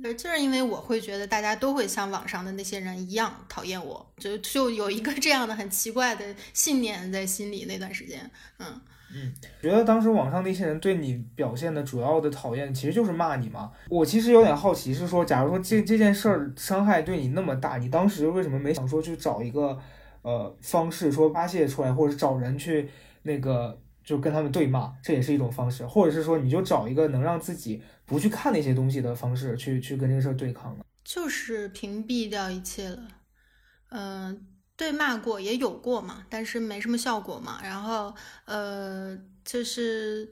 [0.02, 7.66] 对，就是因为我会觉得大家都会像网上的那些人一样讨厌我，就就有一个这样的很奇怪的信念在心里。
[7.66, 8.66] 那段时间，嗯
[9.12, 13.70] 嗯，觉得当时网上那些人对你表现的主要的讨厌，其实就是骂你嘛。
[13.88, 19.78] 我其实有点好奇，是说，假如说这这件事儿伤害对你那么大，你当时为什么没想说去找一个
[20.22, 22.88] 呃方式说发泄出来，或者找人去
[23.22, 23.78] 那个
[24.10, 27.80] 就跟他们对骂，这也是一种方式，或者是说你就找一个能让自己。
[28.04, 33.06] 不去看那些东西的方式，去去跟这个事儿对抗了，就是屏蔽掉一切了。
[33.90, 37.60] 嗯，对骂过也有过嘛，但是没什么效果嘛。
[37.62, 38.12] 然后
[38.46, 40.28] 呃，就是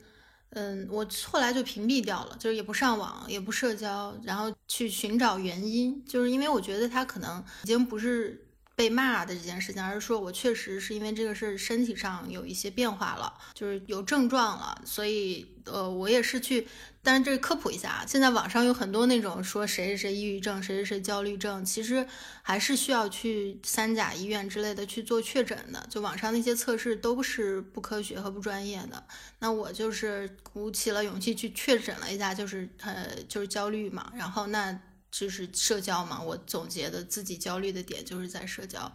[0.50, 8.47] 嗯，我后来就屏蔽掉了，就是也不上网，也不社交，然后去寻找原因，就是因为我觉得他可能已经不是
[8.78, 16.68] 被骂的这件事情，而是说我确实是因为这个事身体上有一些变化了，就是有症状了，所以呃，我也是去，
[17.02, 22.06] 但是这科普一下啊，现在网上有很多那种说谁谁谁抑郁症，谁谁谁焦虑症，其实
[22.40, 29.04] 还是需要去三甲医院之类的去做确诊的，就网上那些测试都是不科学和不专业的。
[29.40, 34.78] 那我就是鼓起了勇气去确诊了一下，就是呃就是焦虑嘛，然后那。
[35.10, 38.92] 就是社交嘛，我总结的自己焦虑的点就是在社交，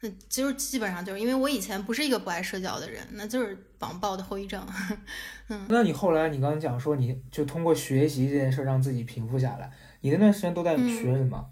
[0.00, 4.66] 那就是基本上就是因为我以前不是一个不爱社交的人，那就是网暴的后遗症。
[5.48, 11.50] 嗯，那你后来你刚刚讲说，你就通过学习这件事让自己平复下来，你那段时间都在学什么？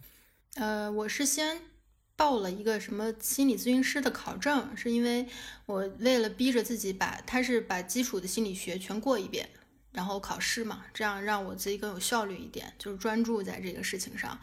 [0.57, 1.59] 呃，我是先
[2.14, 5.27] 报了一个什么心理咨询师的考证，是因为
[5.67, 9.49] 我为了逼着自己把，他是把基础的心理学全过一遍。
[9.94, 14.38] 然后考试嘛，这样让我自己更有效率一点，就是专注在这个事情上。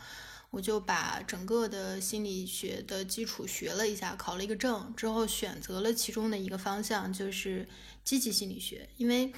[0.49, 7.65] 我就把整个的心理学的基础学了一下，考了一个证之后，选择了其中的一个方向，就是
[8.03, 8.89] 积极心理学。
[8.97, 9.31] 因为，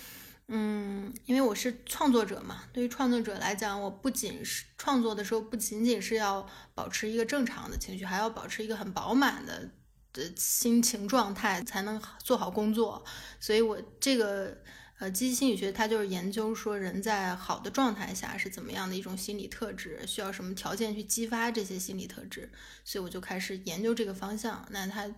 [0.48, 9.70] 嗯，因为我是创作者嘛，对于创作者来讲，我不仅是创作的时候，不仅仅是要保持一个正常的情绪，还要保持一个很饱满的
[10.14, 13.06] 的心情状态，才能做好工作。
[13.40, 14.58] 所以我这个。
[15.00, 22.50] 呃，积极心理学它就是研究说人在好的状态下是怎么样的一种心理特质，需要什么条件去激发这些心理特质，
[22.86, 24.66] 所以我就开始研究这个方向。
[24.70, 25.14] 那它，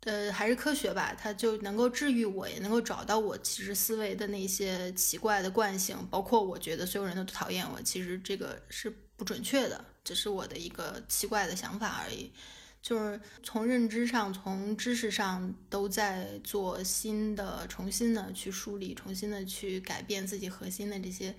[0.00, 12.30] 呃，还是科学吧，它就能够治愈我，也能够找到我其实思维的那些奇怪的惯性，包括我觉得所有人都讨厌我，其实这个是不准确的，只是我的一个奇怪的想法而已。
[12.88, 21.34] 就是从认知上、从知识上都在做新的、重新的去梳理、重新的去改变自己核心的这些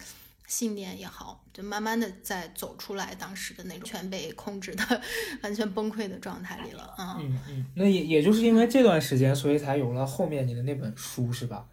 [0.46, 5.02] 信念也好，就慢慢的在走出来当时的那种全被控制的、
[5.42, 6.94] 完全崩溃的状态里了。
[7.00, 11.66] 嗯嗯，那也也就是因为这段时间，所以才有了后面你的那本书，是吧？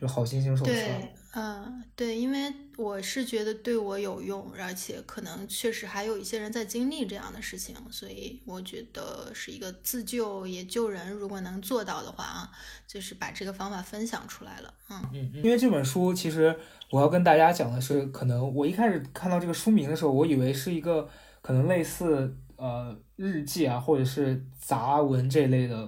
[0.00, 0.70] 就好心情手册。
[0.70, 11.10] 对，嗯，对，因为我是觉得对我有用，而且可能确实还有一些人在经历这样的事情，所以我觉得是一个自救也救人。
[11.10, 12.50] 如果能做到的话啊，
[12.86, 14.74] 就是把这个方法分享出来了。
[14.90, 16.54] 嗯嗯，因为这本书其实
[16.90, 21.08] 我要跟大家讲的是，可能我一开始看到这个书名的时候，我以为是一个
[21.42, 22.36] 可能类似。
[22.58, 25.86] 呃，日记啊，或者是杂文这类的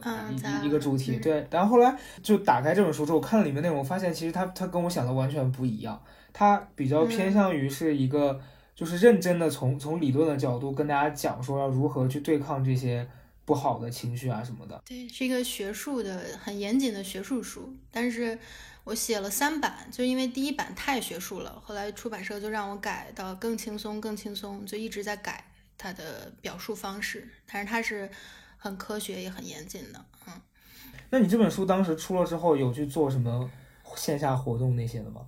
[0.62, 1.48] 一一个主题，对。
[1.50, 5.98] 然后后来就打开这本书之后，看了里面内容，发现其实它它跟我想的完全不一样。
[6.32, 8.40] 它比较偏向于是一个，
[8.74, 13.08] 就是认真的从从理论的角度跟大家讲说要如何去对抗这些
[13.44, 14.82] 不好的情绪啊什么的。
[14.84, 17.74] 对，是一个学术的很严谨的学术书。
[17.90, 18.38] 但是
[18.84, 25.44] 我写了三版，就因为第一版太学术了，后来出版社就让我改到更轻松，更轻松，就一直在改。
[25.80, 28.10] 它的表述方式，但是它是
[28.56, 30.32] 很科学也很严谨的，嗯。
[31.08, 33.48] 那你这本书当时出了之后，有去做什么
[33.94, 35.24] 线下活动那些的吗？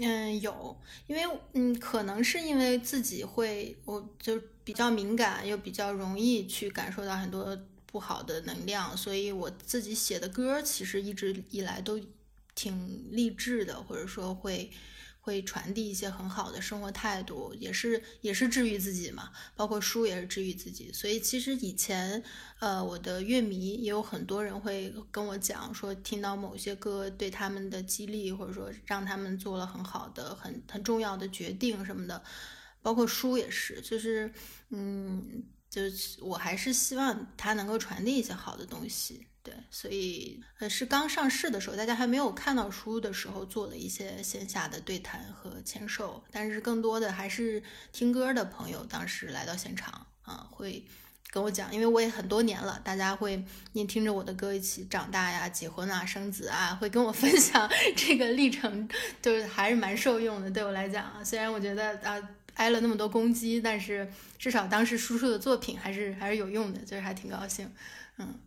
[0.00, 12.00] 嗯，有，因为嗯，可能是因为自己会，我就比较敏感，又比较容易去感受到很多不好的能量，所以我自己写的歌其实一直以来都
[12.54, 14.70] 挺励志的，或者说会。
[15.20, 19.30] 会传递一些很好的生活态度，也是也是治愈自己嘛。
[19.54, 20.90] 包括书也是治愈自己。
[20.92, 22.22] 所以其实以前，
[22.58, 32.22] 呃，我的乐迷也有很多人会跟我讲说，听到某些歌对他们的激励，或者说让他们做了很好的、很很重要的决定什么的。
[32.82, 34.32] 包括书也是，就是
[34.70, 39.26] 嗯，就是我还是希望它能够传递一些好的东西。
[39.42, 50.84] 对，所以呃是刚上市的时候，大家还没有看到书的时候，做了一些线下的对谈和签售，但是更多的还是听歌的朋友当时来到现场啊，会
[51.30, 58.86] 跟我讲，因为我也很多年了，大家会您听着我的歌一起长大呀、结婚啊、生子啊，会跟我 分享这个历程，
[59.22, 60.50] 就是还是蛮受用的。
[60.50, 62.20] 对我来讲啊，虽然我觉得啊
[62.56, 64.06] 挨了那么多攻击，但是
[64.38, 67.72] 至少当时叔叔的作品还是还是有用的，就是还挺高兴，
[68.18, 68.38] 嗯。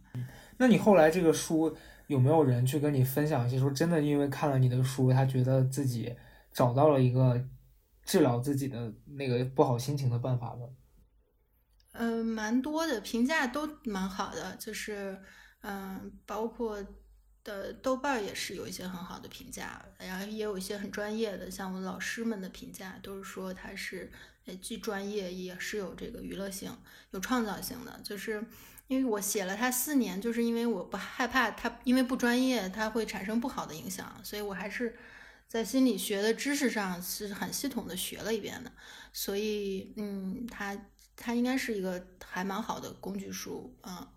[0.57, 1.75] 那你后来这个书
[2.07, 6.15] 有没有人去跟你分享一些说真的，因为看了你的书，他觉得自己
[6.51, 7.41] 找到了一个
[8.03, 10.67] 治疗自己的那个不好心情的办法呢？
[11.93, 15.17] 嗯，蛮多的评价都蛮好的，就是
[15.61, 16.77] 嗯，包括
[17.43, 24.11] 的豆瓣也是有一些很好的评价，然后也有一些很专业的，像我老师们的评价都是说他是
[24.61, 26.71] 既专业也是有这个娱乐性、
[27.11, 28.45] 有创造性的，就是。
[28.93, 34.95] 因为我写了它四年，就是因为我不害怕它，因为不专业，它会产生不好的影响，所以我还是
[35.47, 38.71] 在心理学的知识上是很系统的学了一遍的。
[39.11, 40.77] 所以，嗯，它
[41.15, 44.07] 它应该是一个还蛮好的工具书啊。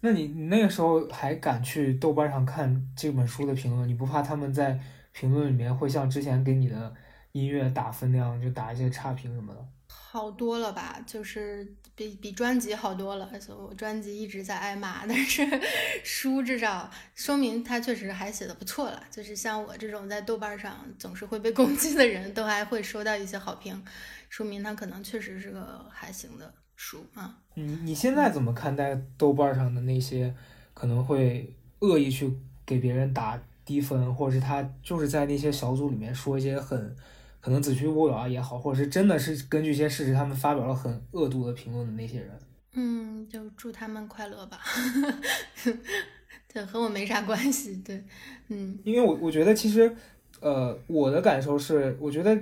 [0.00, 3.86] 那你你那个时候还敢去豆瓣上看这本书的评论？
[3.88, 4.80] 你不怕他们在
[5.12, 6.94] 评论里面会像之前给你的
[7.32, 9.66] 音乐打分那样，就打一些差评什么的？
[9.88, 13.28] 好多了吧，就是比比专辑好多了。
[13.40, 15.42] 所以我专辑一直在挨骂， 但是
[16.04, 19.02] 书至少说明他确实还写的不错了。
[19.10, 23.82] 就是像我这种在豆瓣上总是会被攻击的人，都还会收到一些好评，
[24.28, 27.38] 说明他可能确实是个还行的书啊。
[27.54, 30.34] 你你现在怎么看待豆瓣上的那些
[30.74, 32.30] 可能会恶意去
[32.66, 36.94] 给别人打低分，或者是他就是在那些小组里面说一些很
[37.46, 42.36] 可能子虚乌有啊也好，或者是真的是根据一些事实他们发表了很恶毒的评论的那些人？
[42.72, 44.58] 嗯，就祝他们快乐吧，
[46.52, 47.80] 对和我没啥关系。
[47.86, 48.02] 对，
[48.48, 49.94] 嗯，因为我我觉得其实
[50.40, 52.36] 呃我的感受是，我觉得。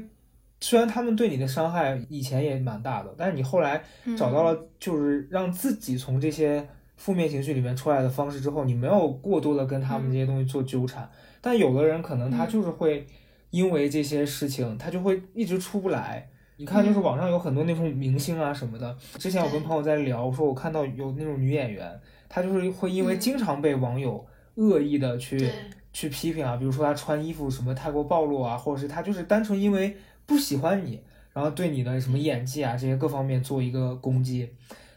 [0.60, 3.84] 虽然他们对你的伤害以前也蛮大的，但是你后来
[4.16, 11.10] 找到了就是让自己从这些负面情绪里面出来的方式之后，你没有过多的跟他们这些东西做纠缠。
[11.42, 13.06] 但有的人可能他就是会
[13.54, 16.28] 因为这些事情，他就会一直出不来。
[16.56, 18.96] 你看，就是网上有很多那种明星啊什么的。
[19.18, 24.26] 之前我跟朋友在聊，说我看到有那种女演员，她就是会因为经常被网友
[24.56, 25.48] 恶意的去
[25.92, 29.96] 去批评啊，比如说她穿衣服什么太过暴露啊，或者是她就是单纯因为。
[30.26, 31.02] 不喜欢你，
[31.34, 34.48] 然后对你的什么演技啊这些各方面做一个攻击，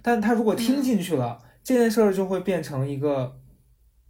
[0.01, 3.38] 但她如果听进去了，这件事儿就会变成一个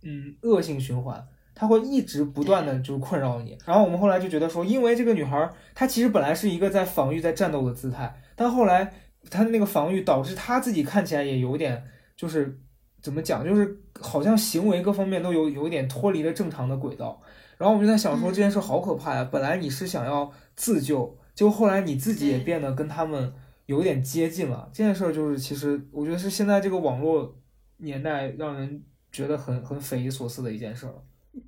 [0.04, 1.28] 嗯恶性循环，
[1.58, 3.58] 他会一直不断的就是困扰你。
[3.66, 8.94] 然后我们后来就觉得说，因为这个女孩她其实本来是一个在防御、在战斗的姿态，但后来
[9.32, 11.84] 她的那个防御导致她自己看起来也有点
[12.16, 12.60] 就是
[13.02, 17.20] 怎么讲，就是好像行为各方面都有有一点脱离了正常的轨道。
[17.58, 19.28] 然后我们就在想说，这件事好可怕呀！
[19.32, 20.32] 本来你是想要。
[20.60, 23.32] 自救，就后来你自己也变得跟他们
[23.68, 24.68] 有点接近了。
[24.74, 27.38] 这件事儿就是，其实我觉得是现在这个网络
[27.78, 28.82] 年代让人
[29.12, 30.96] 觉得很很匪夷所思的一件事儿。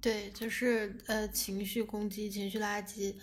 [0.01, 3.15] 对，就是呃情绪攻击、情绪垃圾。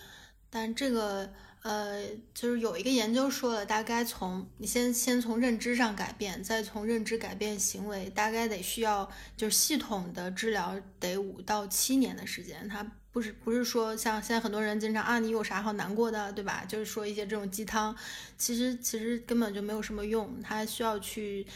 [0.48, 12.68] 但这个呃，就是有一个研究说了，大概从你先先从认知上改变，再从认知改变行为，大概得需要就是系统的治疗得五到七年的时间。
[12.68, 12.86] 它。
[13.16, 16.66] 不是不是说像现在很多人经常啊，你有啥好难过的，对吧？
[16.68, 17.96] 就是说一些这种鸡汤，
[18.36, 20.38] 其实其实根本就没有什么用。
[20.42, 21.46] 他需要去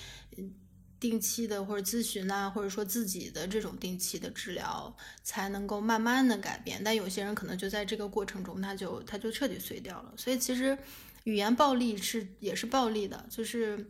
[1.00, 4.94] 定期的或者咨询啊，或者说自己的这种定期的治疗，
[5.24, 6.80] 才能够慢慢的改变。
[6.84, 10.12] 但有些人可能就在这个过程中，他就他就彻底碎掉了。
[10.16, 10.78] 所以其实
[11.24, 13.88] 语言暴力是也是暴力的，就是。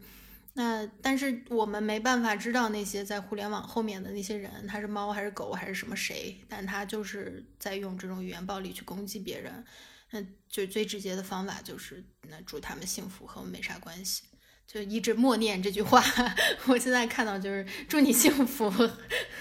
[0.52, 9.64] 那但是我们没办法知道那些在互联网后面的那些人，他是猫还是狗还是什么谁，但他就是在用这种语言暴力去攻击别人。
[10.10, 14.24] 那就最直接的方法就是那祝他们幸福和我们没啥关系，
[14.72, 16.02] 就一直默念这句话。
[16.66, 18.72] 我现在看到就是祝你幸福。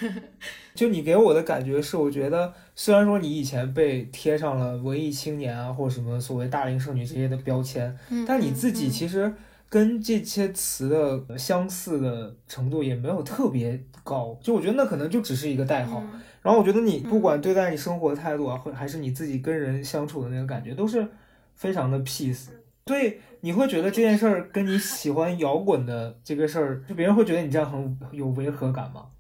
[0.74, 9.34] 就你给我的感觉是，我觉得虽然说你以前被贴上了文艺青年啊或什么所谓大龄剩女这些的标签，但你自己其实。
[9.72, 16.04] 跟这些词的相似的程度也没有特别高，就我觉得那可能就只是一个代号。
[16.42, 21.08] 然后我觉得你不管对待你生活的态度啊，或还是你自己跟人相处的那个感觉，都是
[21.54, 22.48] 非常的 peace。
[22.88, 29.12] 所以你会觉得这件事儿跟你喜欢摇滚的这个事儿，就别人会觉得你这样很有违和感吗？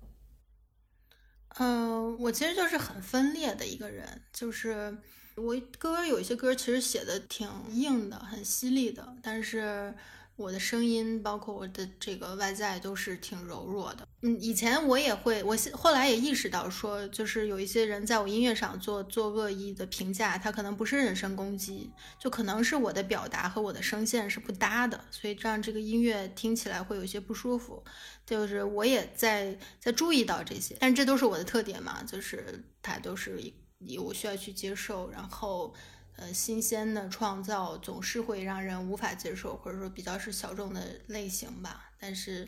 [1.57, 4.97] 嗯，我其实就是很分裂的一个人，就是
[5.35, 9.93] 我歌有一些歌其实写的挺硬的，很犀利的，但是。
[10.39, 14.07] 我的声音，包括我的这个外在，都是挺柔弱的。
[14.21, 27.83] 嗯，以前我也会，我后来也意识到，说就是有一些人在我音乐上做做恶意的评价，他可能不是人身攻击，就可能是我的表达和我的声线是不搭的，所以让这个音乐听起来会有些不舒服。
[28.25, 33.41] 就是我也在在注意到这些，但这都是我的特点嘛，就是它都是
[33.79, 35.73] 以我需要去接受，然后。
[36.19, 41.91] 呃，新鲜的创造总是会让人无法接受，或者说比较是小众的类型吧。
[41.97, 42.47] 但是，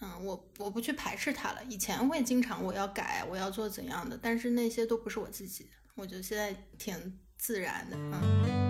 [0.00, 1.64] 嗯，我我不去排斥它了。
[1.64, 5.68] 以前会经常我要改，我要做怎样的，但是那些都不是我自己。
[5.96, 8.69] 我觉得现在挺自然的，嗯。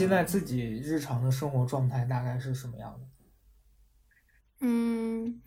[0.00, 3.06] 现在自己日常的生活状态大概是什么样的？
[4.60, 5.42] 嗯，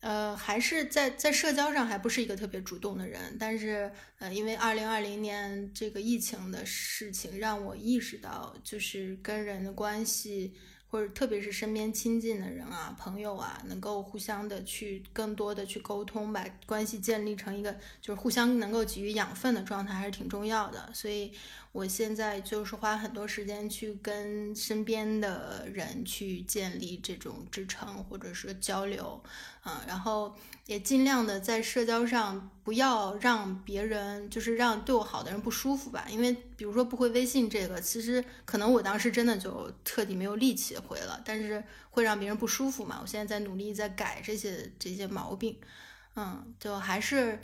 [0.00, 10.52] 呃，还是在在社交上还不是一个特别主动的人，但是呃，因为二零二零年这个疫情的事情，让我意识到，就是跟人的关系
[10.92, 17.72] 或者特别是身边亲近的人啊、朋友啊，能够互相的去更多的去沟通，把关系建立成一个
[18.02, 20.90] 就是互相能够给予养分的状态，还是挺重要的。
[20.92, 21.32] 所以
[21.72, 29.18] 我现在就是花很多时间去跟身边的人去建立这种支撑或者是交流，
[29.64, 30.36] 嗯，然后
[30.66, 42.98] 也尽量的在社交上不要让别人就是让对我好的人不舒服吧，因为比如说不回微信这个，其实可能我当时真的就彻底没有力气回了，但是会让别人不舒服嘛。
[43.02, 45.56] 我现在在努力在改这些这些毛病，
[46.16, 47.38] 嗯，就还是。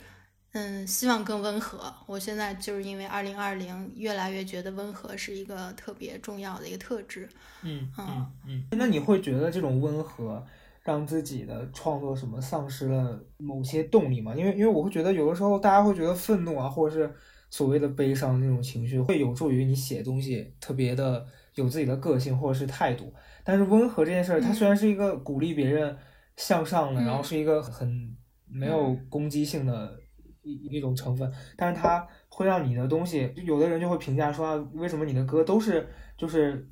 [0.51, 1.93] 嗯，希望更温和。
[2.07, 7.29] 我现在就是因为二零二零越来越觉得温和是一个特别重要的一个特质。
[7.61, 8.65] 嗯嗯嗯。
[8.71, 10.43] 那你会觉得这种温和
[10.89, 14.35] 让自己的创作什么丧失了某些动力嘛？
[14.35, 17.13] 因为因为我会觉得有的时候大家会觉得愤怒啊，或者是
[17.49, 21.25] 所谓的悲伤那种情绪会有助于你写东西特别的
[21.55, 23.13] 有自己的个性或者是态度。
[23.43, 25.95] 但是温和这件事儿，它虽然是一个鼓励别人
[26.37, 28.15] 向上的，然后是一个很
[28.47, 29.97] 没有攻击性的。
[30.41, 35.85] 一一种成分，但是它会让你的东西，有的人就会评价说，为什么你的歌都是
[36.17, 36.65] 就是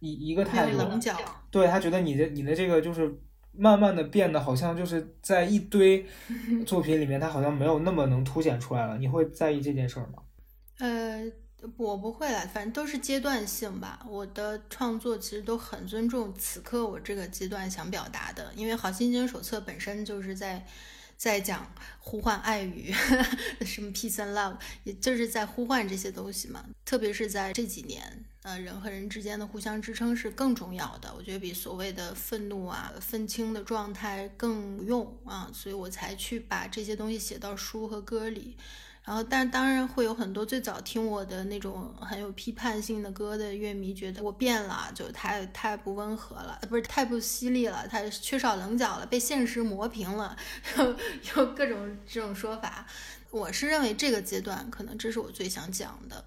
[0.00, 0.76] 一一个态度？
[1.50, 3.08] 对他觉得你的你的这个就是
[3.58, 6.06] 慢慢的变得好像就是在一堆
[6.66, 8.98] 作品里面，它好像没有那么能凸显出来了。
[8.98, 10.22] 你会在意这件事儿吗？
[10.78, 11.24] 呃，
[11.76, 14.04] 我不会啦，反正都是阶段性吧。
[14.08, 20.66] 我的创作其实都很尊重此刻我这个阶段想表达的，因为《好心情手册》本身就是在。
[21.18, 21.66] 在讲
[21.98, 22.92] 呼唤爱语，
[23.64, 24.54] 什么 peace and love，
[24.84, 26.62] 也就是在呼唤这些东西嘛。
[26.84, 31.12] 特别是在这几年，呃，人和人之间的互相支撑是更重要的。
[31.18, 38.56] 我觉得比所谓的愤怒啊、愤青的状态更用啊，所以我才去把这些东西写到书和歌里。
[39.02, 50.36] 然后，但当然会有很多最早听我的那种很有批判性的歌的乐迷觉得我变了，就太太不温和了，不是太不犀利了，太缺少棱角了，被现实磨平了，
[50.78, 50.96] 有
[51.34, 52.86] 有各种这种说法。
[53.32, 56.24] 我是认为这个阶段可能这是我最想讲的。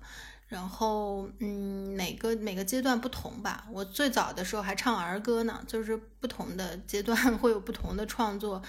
[0.49, 3.65] 然后，嗯，每个每个阶段不同吧。
[3.71, 8.61] 我最早的时候还唱儿歌呢，就是不同的阶段 会有不同的创作。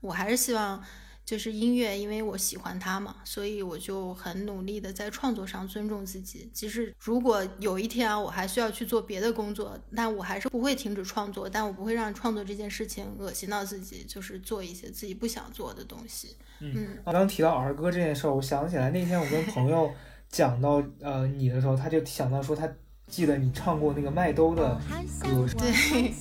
[0.00, 0.82] 我还是希望。
[1.26, 6.48] 就是音乐，因为我喜欢它嘛，所以我就很努力的在创作上尊重自己。
[6.52, 11.48] 即使如果有一天啊，我还需要去做别的工作，但我还是不会停止创作。
[11.48, 16.36] 但我不会让创作这件事情恶心到自己，就是做一些自己不想做的东西。
[16.60, 19.92] 嗯，刚刚提到儿歌这件事儿，我想起来那天我跟朋友
[20.28, 22.68] 讲到呃你的时候，他就想到说他。
[23.08, 24.74] 记得你唱过那个麦兜的
[25.22, 26.12] 歌， 对，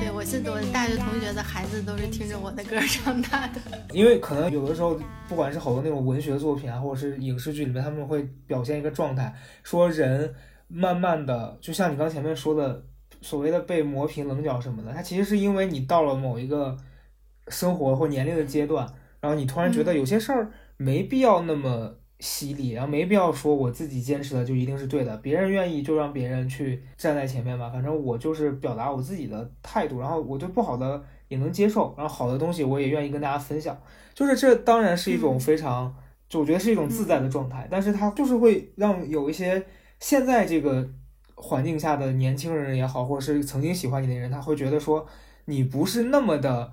[0.00, 3.60] 对我是我大学同学的孩子都是听着我的歌长大的。
[3.94, 4.98] 因为可能有的时候，
[5.28, 9.32] 不管是好多那种文学作品啊，或者是影视剧里面，他们会表现一个状态，
[9.62, 10.34] 说人
[10.66, 12.84] 慢慢的，就像你刚前面说的，
[13.20, 16.76] 所谓的被磨平棱角什么的，它其实是因为你到了某一个
[17.46, 18.84] 生活或年龄的阶段，
[19.20, 21.98] 然后你突然觉得有些事儿没必要那么。
[22.22, 33.76] 犀利，然后没必要说我自己坚持的就一定是对的，别人愿意就让别人去站在前面吧，反正我就是表达我自己的态度，然后我对不好的也能接受，然后好的东西我也愿意跟大家分享，
[34.14, 35.92] 就是这当然是一种非常，
[36.28, 39.60] 就我觉得是一种自在的状态，但是它就是会让有一些
[39.98, 40.88] 现在这个
[41.34, 45.04] 环境下的年轻人也好，或者是曾经喜欢你的人，他会觉得说
[45.46, 46.72] 你不是那么的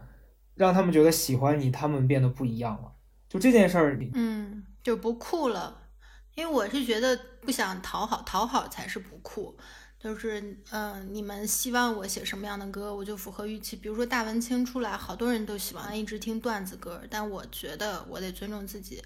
[0.53, 2.91] 让他们觉得喜欢你，他们变得不一样了，
[3.27, 4.63] 就这件事儿，嗯。
[4.89, 5.83] 就不酷了，
[6.33, 9.55] 因为我是觉得不想讨好，讨好才是不酷。
[9.99, 13.75] 就是，嗯，你们希望我写什么样的歌，我就符合预期。
[13.75, 18.99] 比如说大文青出来，好多人都喜欢一直听段子歌，但我觉得我得尊重自己，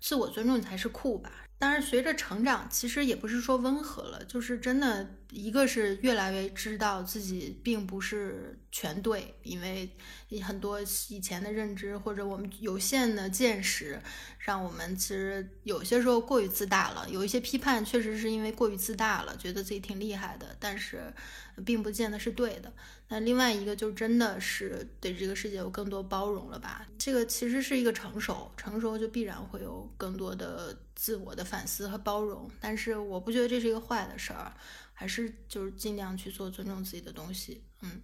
[0.00, 1.30] 自我尊重才是酷吧。
[1.58, 9.90] 当然，随着成长，其实也不是说温和了，就是真的，一个是越来越知道自己并不是全对，因为
[10.42, 14.00] 很多以前的认知或者我们有限的见识，
[14.38, 17.08] 让我们其实有些时候过于自大了。
[17.08, 21.12] 有一些批判确实是因为过于自大了，觉得自己挺厉害的，但是
[21.64, 22.72] 并不见得是对的。
[23.08, 26.84] 那另外一个就真的是对这个世界有更多包容了吧？
[26.98, 32.50] 这个其实是一个成熟，成熟就必然会有更多的自我的反思和包容。
[32.60, 34.52] 但是我不觉得这是一个坏的事儿，
[34.92, 37.62] 还是就是尽量去做尊重自己的东西。
[37.82, 38.02] 嗯，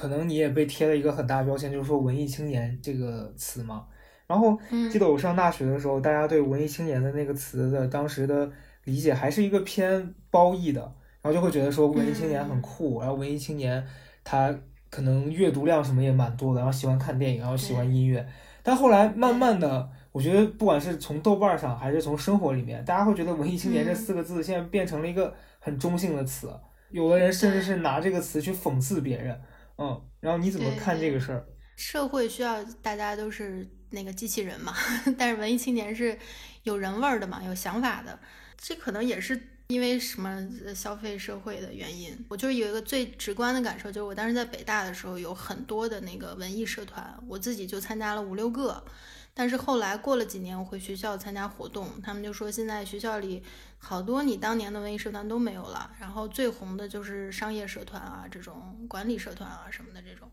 [0.00, 3.84] 可能你也被贴了一个很大标签，就是说文艺青年这个词嘛。
[4.26, 4.58] 然后
[4.90, 8.50] 记得我上大学的时候，大家对文艺青年的那个词的当时的
[8.84, 10.80] 理解还是一个偏褒义的，
[11.20, 13.86] 然后就会觉得说文艺青年很酷，然后文艺青年。
[14.22, 14.54] 他
[14.90, 18.24] 可能阅读量什么也蛮多的，然后喜欢看电影，然后喜欢音乐。
[18.62, 26.50] 但后来慢慢的，我觉得不管是从豆瓣上还是从生活里面，大家会觉得“文艺青年”这四个字现在变成了一个很中性的词。
[26.90, 29.40] 有的人甚至是拿这个词去讽刺别人，
[29.80, 31.44] 嗯，然后你怎么看这个事儿？
[31.76, 34.74] 社会需要大家都是那个机器人嘛，
[35.18, 36.16] 但是文艺青年是
[36.62, 38.18] 有人味儿的嘛，有想法的，
[38.56, 39.40] 这可能也是。
[39.70, 48.84] 因为什么消费社会的原因，我就是有一个最直观的感受，就是我当时在北大的时候，有很多的那个文艺社团，我自己就参加了五六个。
[49.32, 53.42] 但是后来过了几年，我回学校参加活动，他们就说现在学校里
[53.78, 60.30] 好多你当年的文艺社团都没有了，然后最红的就是商业社团啊，这种管理社团啊什么的这种。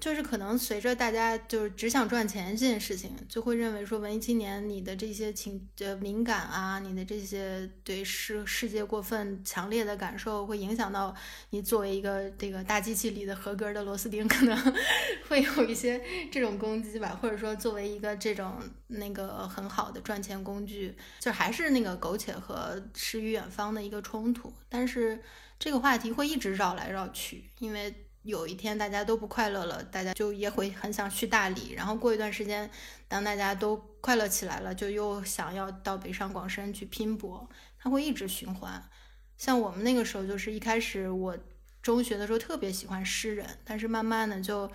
[0.00, 11.14] 就是可能随着大家就是只想赚钱这件事情，就会认为说文艺青年你的这些情呃敏感啊，你的这些对世世界过分强烈的感受，会影响到
[11.50, 14.74] 你作为一个这个大机器里的合格的螺丝钉，可能
[15.28, 24.52] 会有一些这种攻击吧，或者说作为一个这种那个很好的赚钱工具，就还是那个苟且和诗与远方的一个冲突。
[24.68, 25.22] 但是
[25.60, 27.94] 这个话题会一直绕来绕去，因为。
[28.22, 31.72] 有一天大家都不快乐了，大家就也会很想去大理。
[31.72, 32.70] 然后过一段时间，
[33.08, 37.48] 当大家都快乐起来了，就又想要到北上广深去拼搏。
[37.78, 38.82] 它会一直循环。
[39.36, 41.36] 像我们那个时候，就是一开始我
[41.82, 44.70] 中学的时候特别喜欢诗人，但是慢慢的就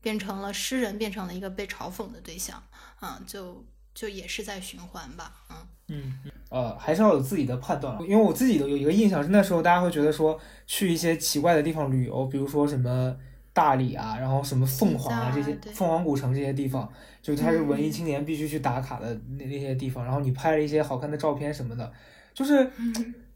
[0.00, 2.62] 变成了诗人变成了一个被嘲讽的对象。
[3.02, 3.62] 嗯，就
[3.94, 5.44] 就也是在循环吧。
[5.50, 6.14] 嗯嗯。
[6.48, 13.14] 呃，还是要有自己的判断，因为我自己的有一个印象是那时候大家会觉得说去一些奇怪的地方旅游，比如说什么
[13.52, 16.88] 大理啊，然后什么凤凰啊这些凤凰古城这些地方，
[17.20, 21.92] 就它是文艺青年必须去打卡的那那些地方，然后你拍了一些好看的照片什么的，
[22.32, 22.70] 就是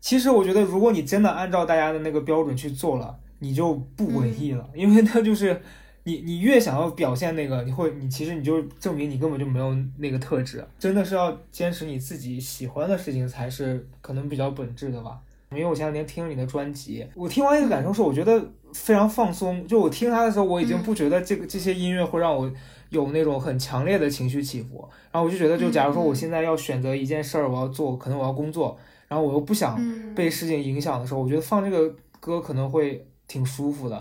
[0.01, 5.61] 其实我觉得如果你真的按照大家的那个标准去做了，你就不文艺了，因为它就是。
[6.05, 15.19] 你你越想要表现那个，你会你其实你就证明你根本就没有那个特质，真的是要坚持你自己喜欢的事情才是可能比较本质的吧。
[15.53, 18.41] 因为我前两天听了你的专辑，我听完一个感受是，我觉得
[18.73, 19.67] 非常放松。
[19.67, 22.49] 就我听它的时候，我已经不觉得这个这些音乐会让我
[22.91, 24.89] 有那种很强烈的情绪起伏。
[25.11, 28.79] 然后我就觉得，就假如说我现在要选择一件事儿，我要做，可能我要工作，
[29.09, 29.77] 然后我又不想
[30.15, 34.01] 被事情影响的时候，我觉得放这个歌可能会挺舒服的。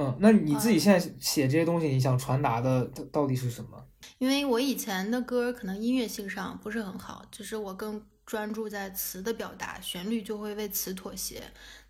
[0.00, 3.86] 嗯，那你自己现在写这些东西，你想传达的到底是什么？
[4.16, 11.42] 因为我以前的歌可能音乐性上不是很好，就是我更专注在词的表达，旋律就会为词妥协。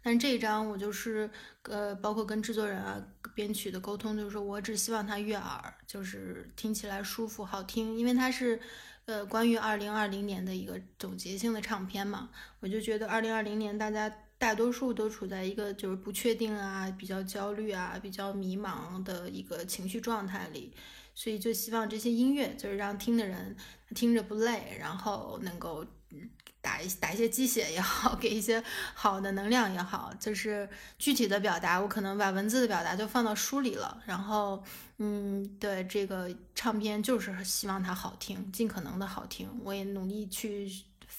[0.02, 1.30] 但这一张我就是
[1.62, 3.00] 呃，包括跟制作人啊、
[3.34, 7.96] 编曲的沟通，就是说我只希望它悦耳，就是听起来舒服、好听。
[7.96, 8.58] 因为它是
[9.04, 14.12] 呃关于二零二零年的一个总结性的唱片嘛，我就觉得二零二零年大家。
[14.40, 20.72] 大多数都处在一个就是不确定啊、比较焦虑啊、比较迷茫的一个情绪状态里，
[21.14, 23.54] 所以就希望这些音乐就是让听的人
[23.94, 25.84] 听着不累，然后能够
[26.62, 28.64] 打一打一些鸡血也好， 给一些
[28.94, 30.66] 好的能量也好，就是
[30.98, 34.02] 具体的表达，我可能把文字的表达就放到书里了。
[34.06, 34.64] 然后，
[34.96, 40.66] 嗯，对这个唱片就是希望它好听，尽可能的好听，我也努力去。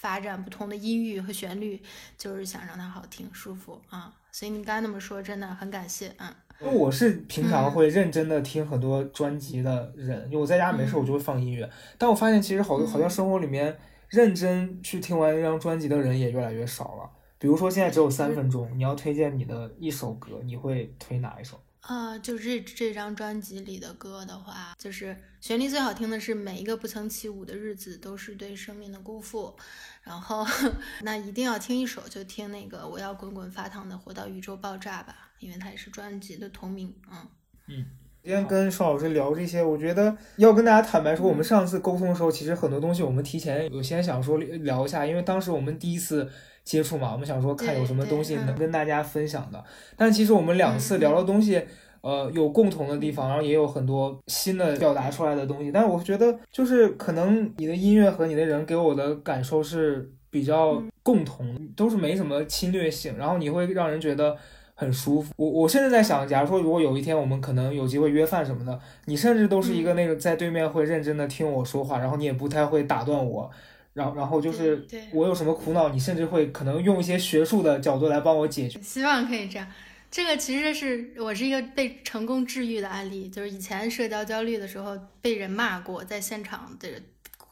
[0.02, 1.80] 发展不同的音域和旋律，
[2.18, 4.12] 就是想让它好听、舒服啊。
[4.32, 6.12] 所以你刚才那么说，真的很感谢。
[6.18, 6.28] 嗯，
[6.60, 11.70] 因为我是平常会认真的听很多专辑的人，因为我在家没事我就会放音乐。
[12.00, 13.78] 但我发现其实好多好像生活里面
[14.10, 17.12] 认真去听完一张专辑的人也越来越少了。
[17.38, 21.60] 比如说现在只有三分钟，你要推荐你的一首歌，你会推哪一首？
[21.82, 29.56] 啊，就这这张专辑里的歌的话，就是旋律最好听的是每一个不曾起舞的日子都是对生命的辜负。
[30.04, 30.46] 然后，
[31.02, 36.94] 那一定要听一首，就听那个我要滚滚发烫的活到宇宙爆炸吧，因为它也是专辑的同名。
[37.12, 37.28] 嗯
[37.68, 37.86] 嗯，
[38.24, 46.30] 今天跟邵老师聊这些，我觉得要跟大家坦白说，我们上次沟通的时候，其实很多东西我们提前有先想说聊一下，因为当时我们第一次
[46.64, 49.64] 接触嘛，我们想说看有什么东西能跟大家分享的。
[49.96, 51.62] 但其实我们两次聊的东西。
[52.04, 55.72] 呃，有共同的地方，然后也有很多新的表达出来的东西。
[55.72, 64.36] 但是我觉得，就是可能你的音乐和你的人给我的感受是比较共同，都是没什么侵略性，然后你会让人觉得
[64.74, 65.32] 很舒服。
[65.36, 73.52] 我我甚至在想，假如说如果有一天我们可能有机会约饭什么的，你甚至都是一个那个在对面会认真的听我说话，然后你也不太会打断我，
[73.94, 78.80] 然后然后就是我有什么苦恼，你甚至会可能用一些学术的角度来帮我解决。
[78.82, 79.68] 希望可以这样。
[80.10, 86.90] 这个其实是我是一个被成功治愈的案例，就是以前社交焦虑的时候被人骂过，在现场的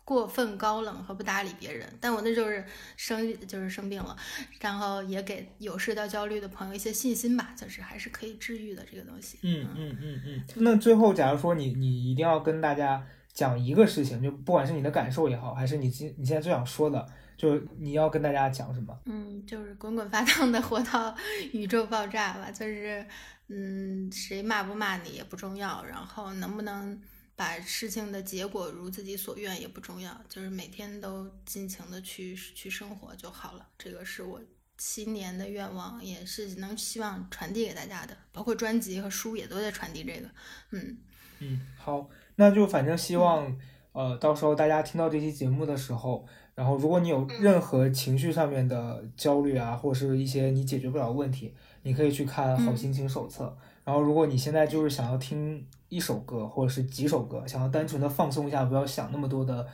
[0.03, 2.65] 过分高冷和不搭理别人，但我那就是
[2.97, 4.13] 生就是生病了，
[4.59, 9.37] 然后也给有社交焦虑的朋友一些信心吧，就是还是可以治愈的这个东西。
[9.43, 10.43] 嗯嗯嗯嗯。
[10.55, 13.01] 那最后，假如说你你一定要跟大家
[13.39, 18.99] 讲一个事情，就不管是你的感受也好，还是你今你现在最想说的，就是你要跟大家讲什么？
[19.05, 21.15] 嗯，就是滚滚发烫的 活到
[21.53, 22.51] 宇宙爆炸吧。
[22.51, 23.05] 就是
[23.47, 27.01] 嗯，谁骂不骂你也不重要，然后能不能
[27.37, 33.65] 把事情的结果如自己所愿也不重要，就是每天都尽情的去去生活就好了。
[33.77, 34.41] 这个是我。
[34.81, 40.29] 新年的愿望也是能希望传递给大家的，包括专辑和书也都在传递这个。
[40.71, 40.97] 嗯
[41.39, 42.09] 嗯，好，
[42.39, 43.53] 那就反正希望
[43.91, 46.25] 呃，到时候大家听到这期节目的时候，
[46.55, 53.43] 然后如果你有任何情绪上面的焦虑啊，或者是一些你解决不了的问题，你可以去看《好心情手册》。
[53.83, 59.67] 然后如果你现在就是想要听一首歌或者是几首歌，想要单纯的放松一下，不要想那么多的。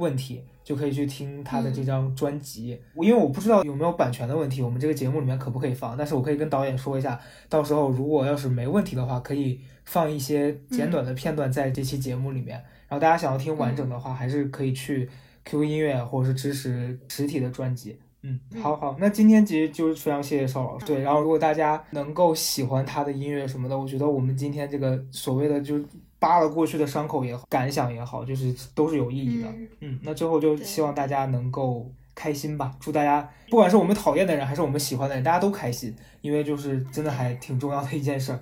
[0.00, 5.94] 问题就可以去听他的这张专辑，因为我不知道有没有版权的问题，我们这个节目里面可不可以放？
[5.96, 7.20] 但是我可以跟导演说一下，
[7.50, 12.56] 到时候如果要是没问题的话，可以放一些简短的片段在这期节目里面。
[12.88, 15.08] 然后大家想要听完整的话，还是可以去
[15.44, 17.98] QQ 音乐或者是支持实体的专辑。
[18.22, 20.86] 嗯，好好，那今天其实就是非常谢谢邵老师。
[20.86, 25.78] 对，然后如果大家能够喜欢他的音乐什么的，我觉得我们今天这个所谓的就。
[26.20, 29.48] 扒了过去的伤口也好，感想也好，就是都是有意义的。
[29.80, 32.72] 嗯，那最后就希望大家能够开心吧。
[32.78, 38.40] 祝大家，不管是我们讨厌的人，还是我们喜欢的人，大家都开心，因为就是真的还挺重要的一件事儿。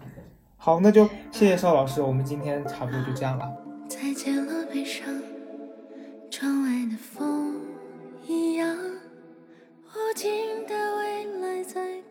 [0.57, 3.49] 好，那就谢谢邵老师，我们今天差不多就这样了。
[3.89, 5.07] 再见了，悲伤。
[6.31, 7.57] 窗外的风
[8.27, 12.08] 一样，无尽的未来在。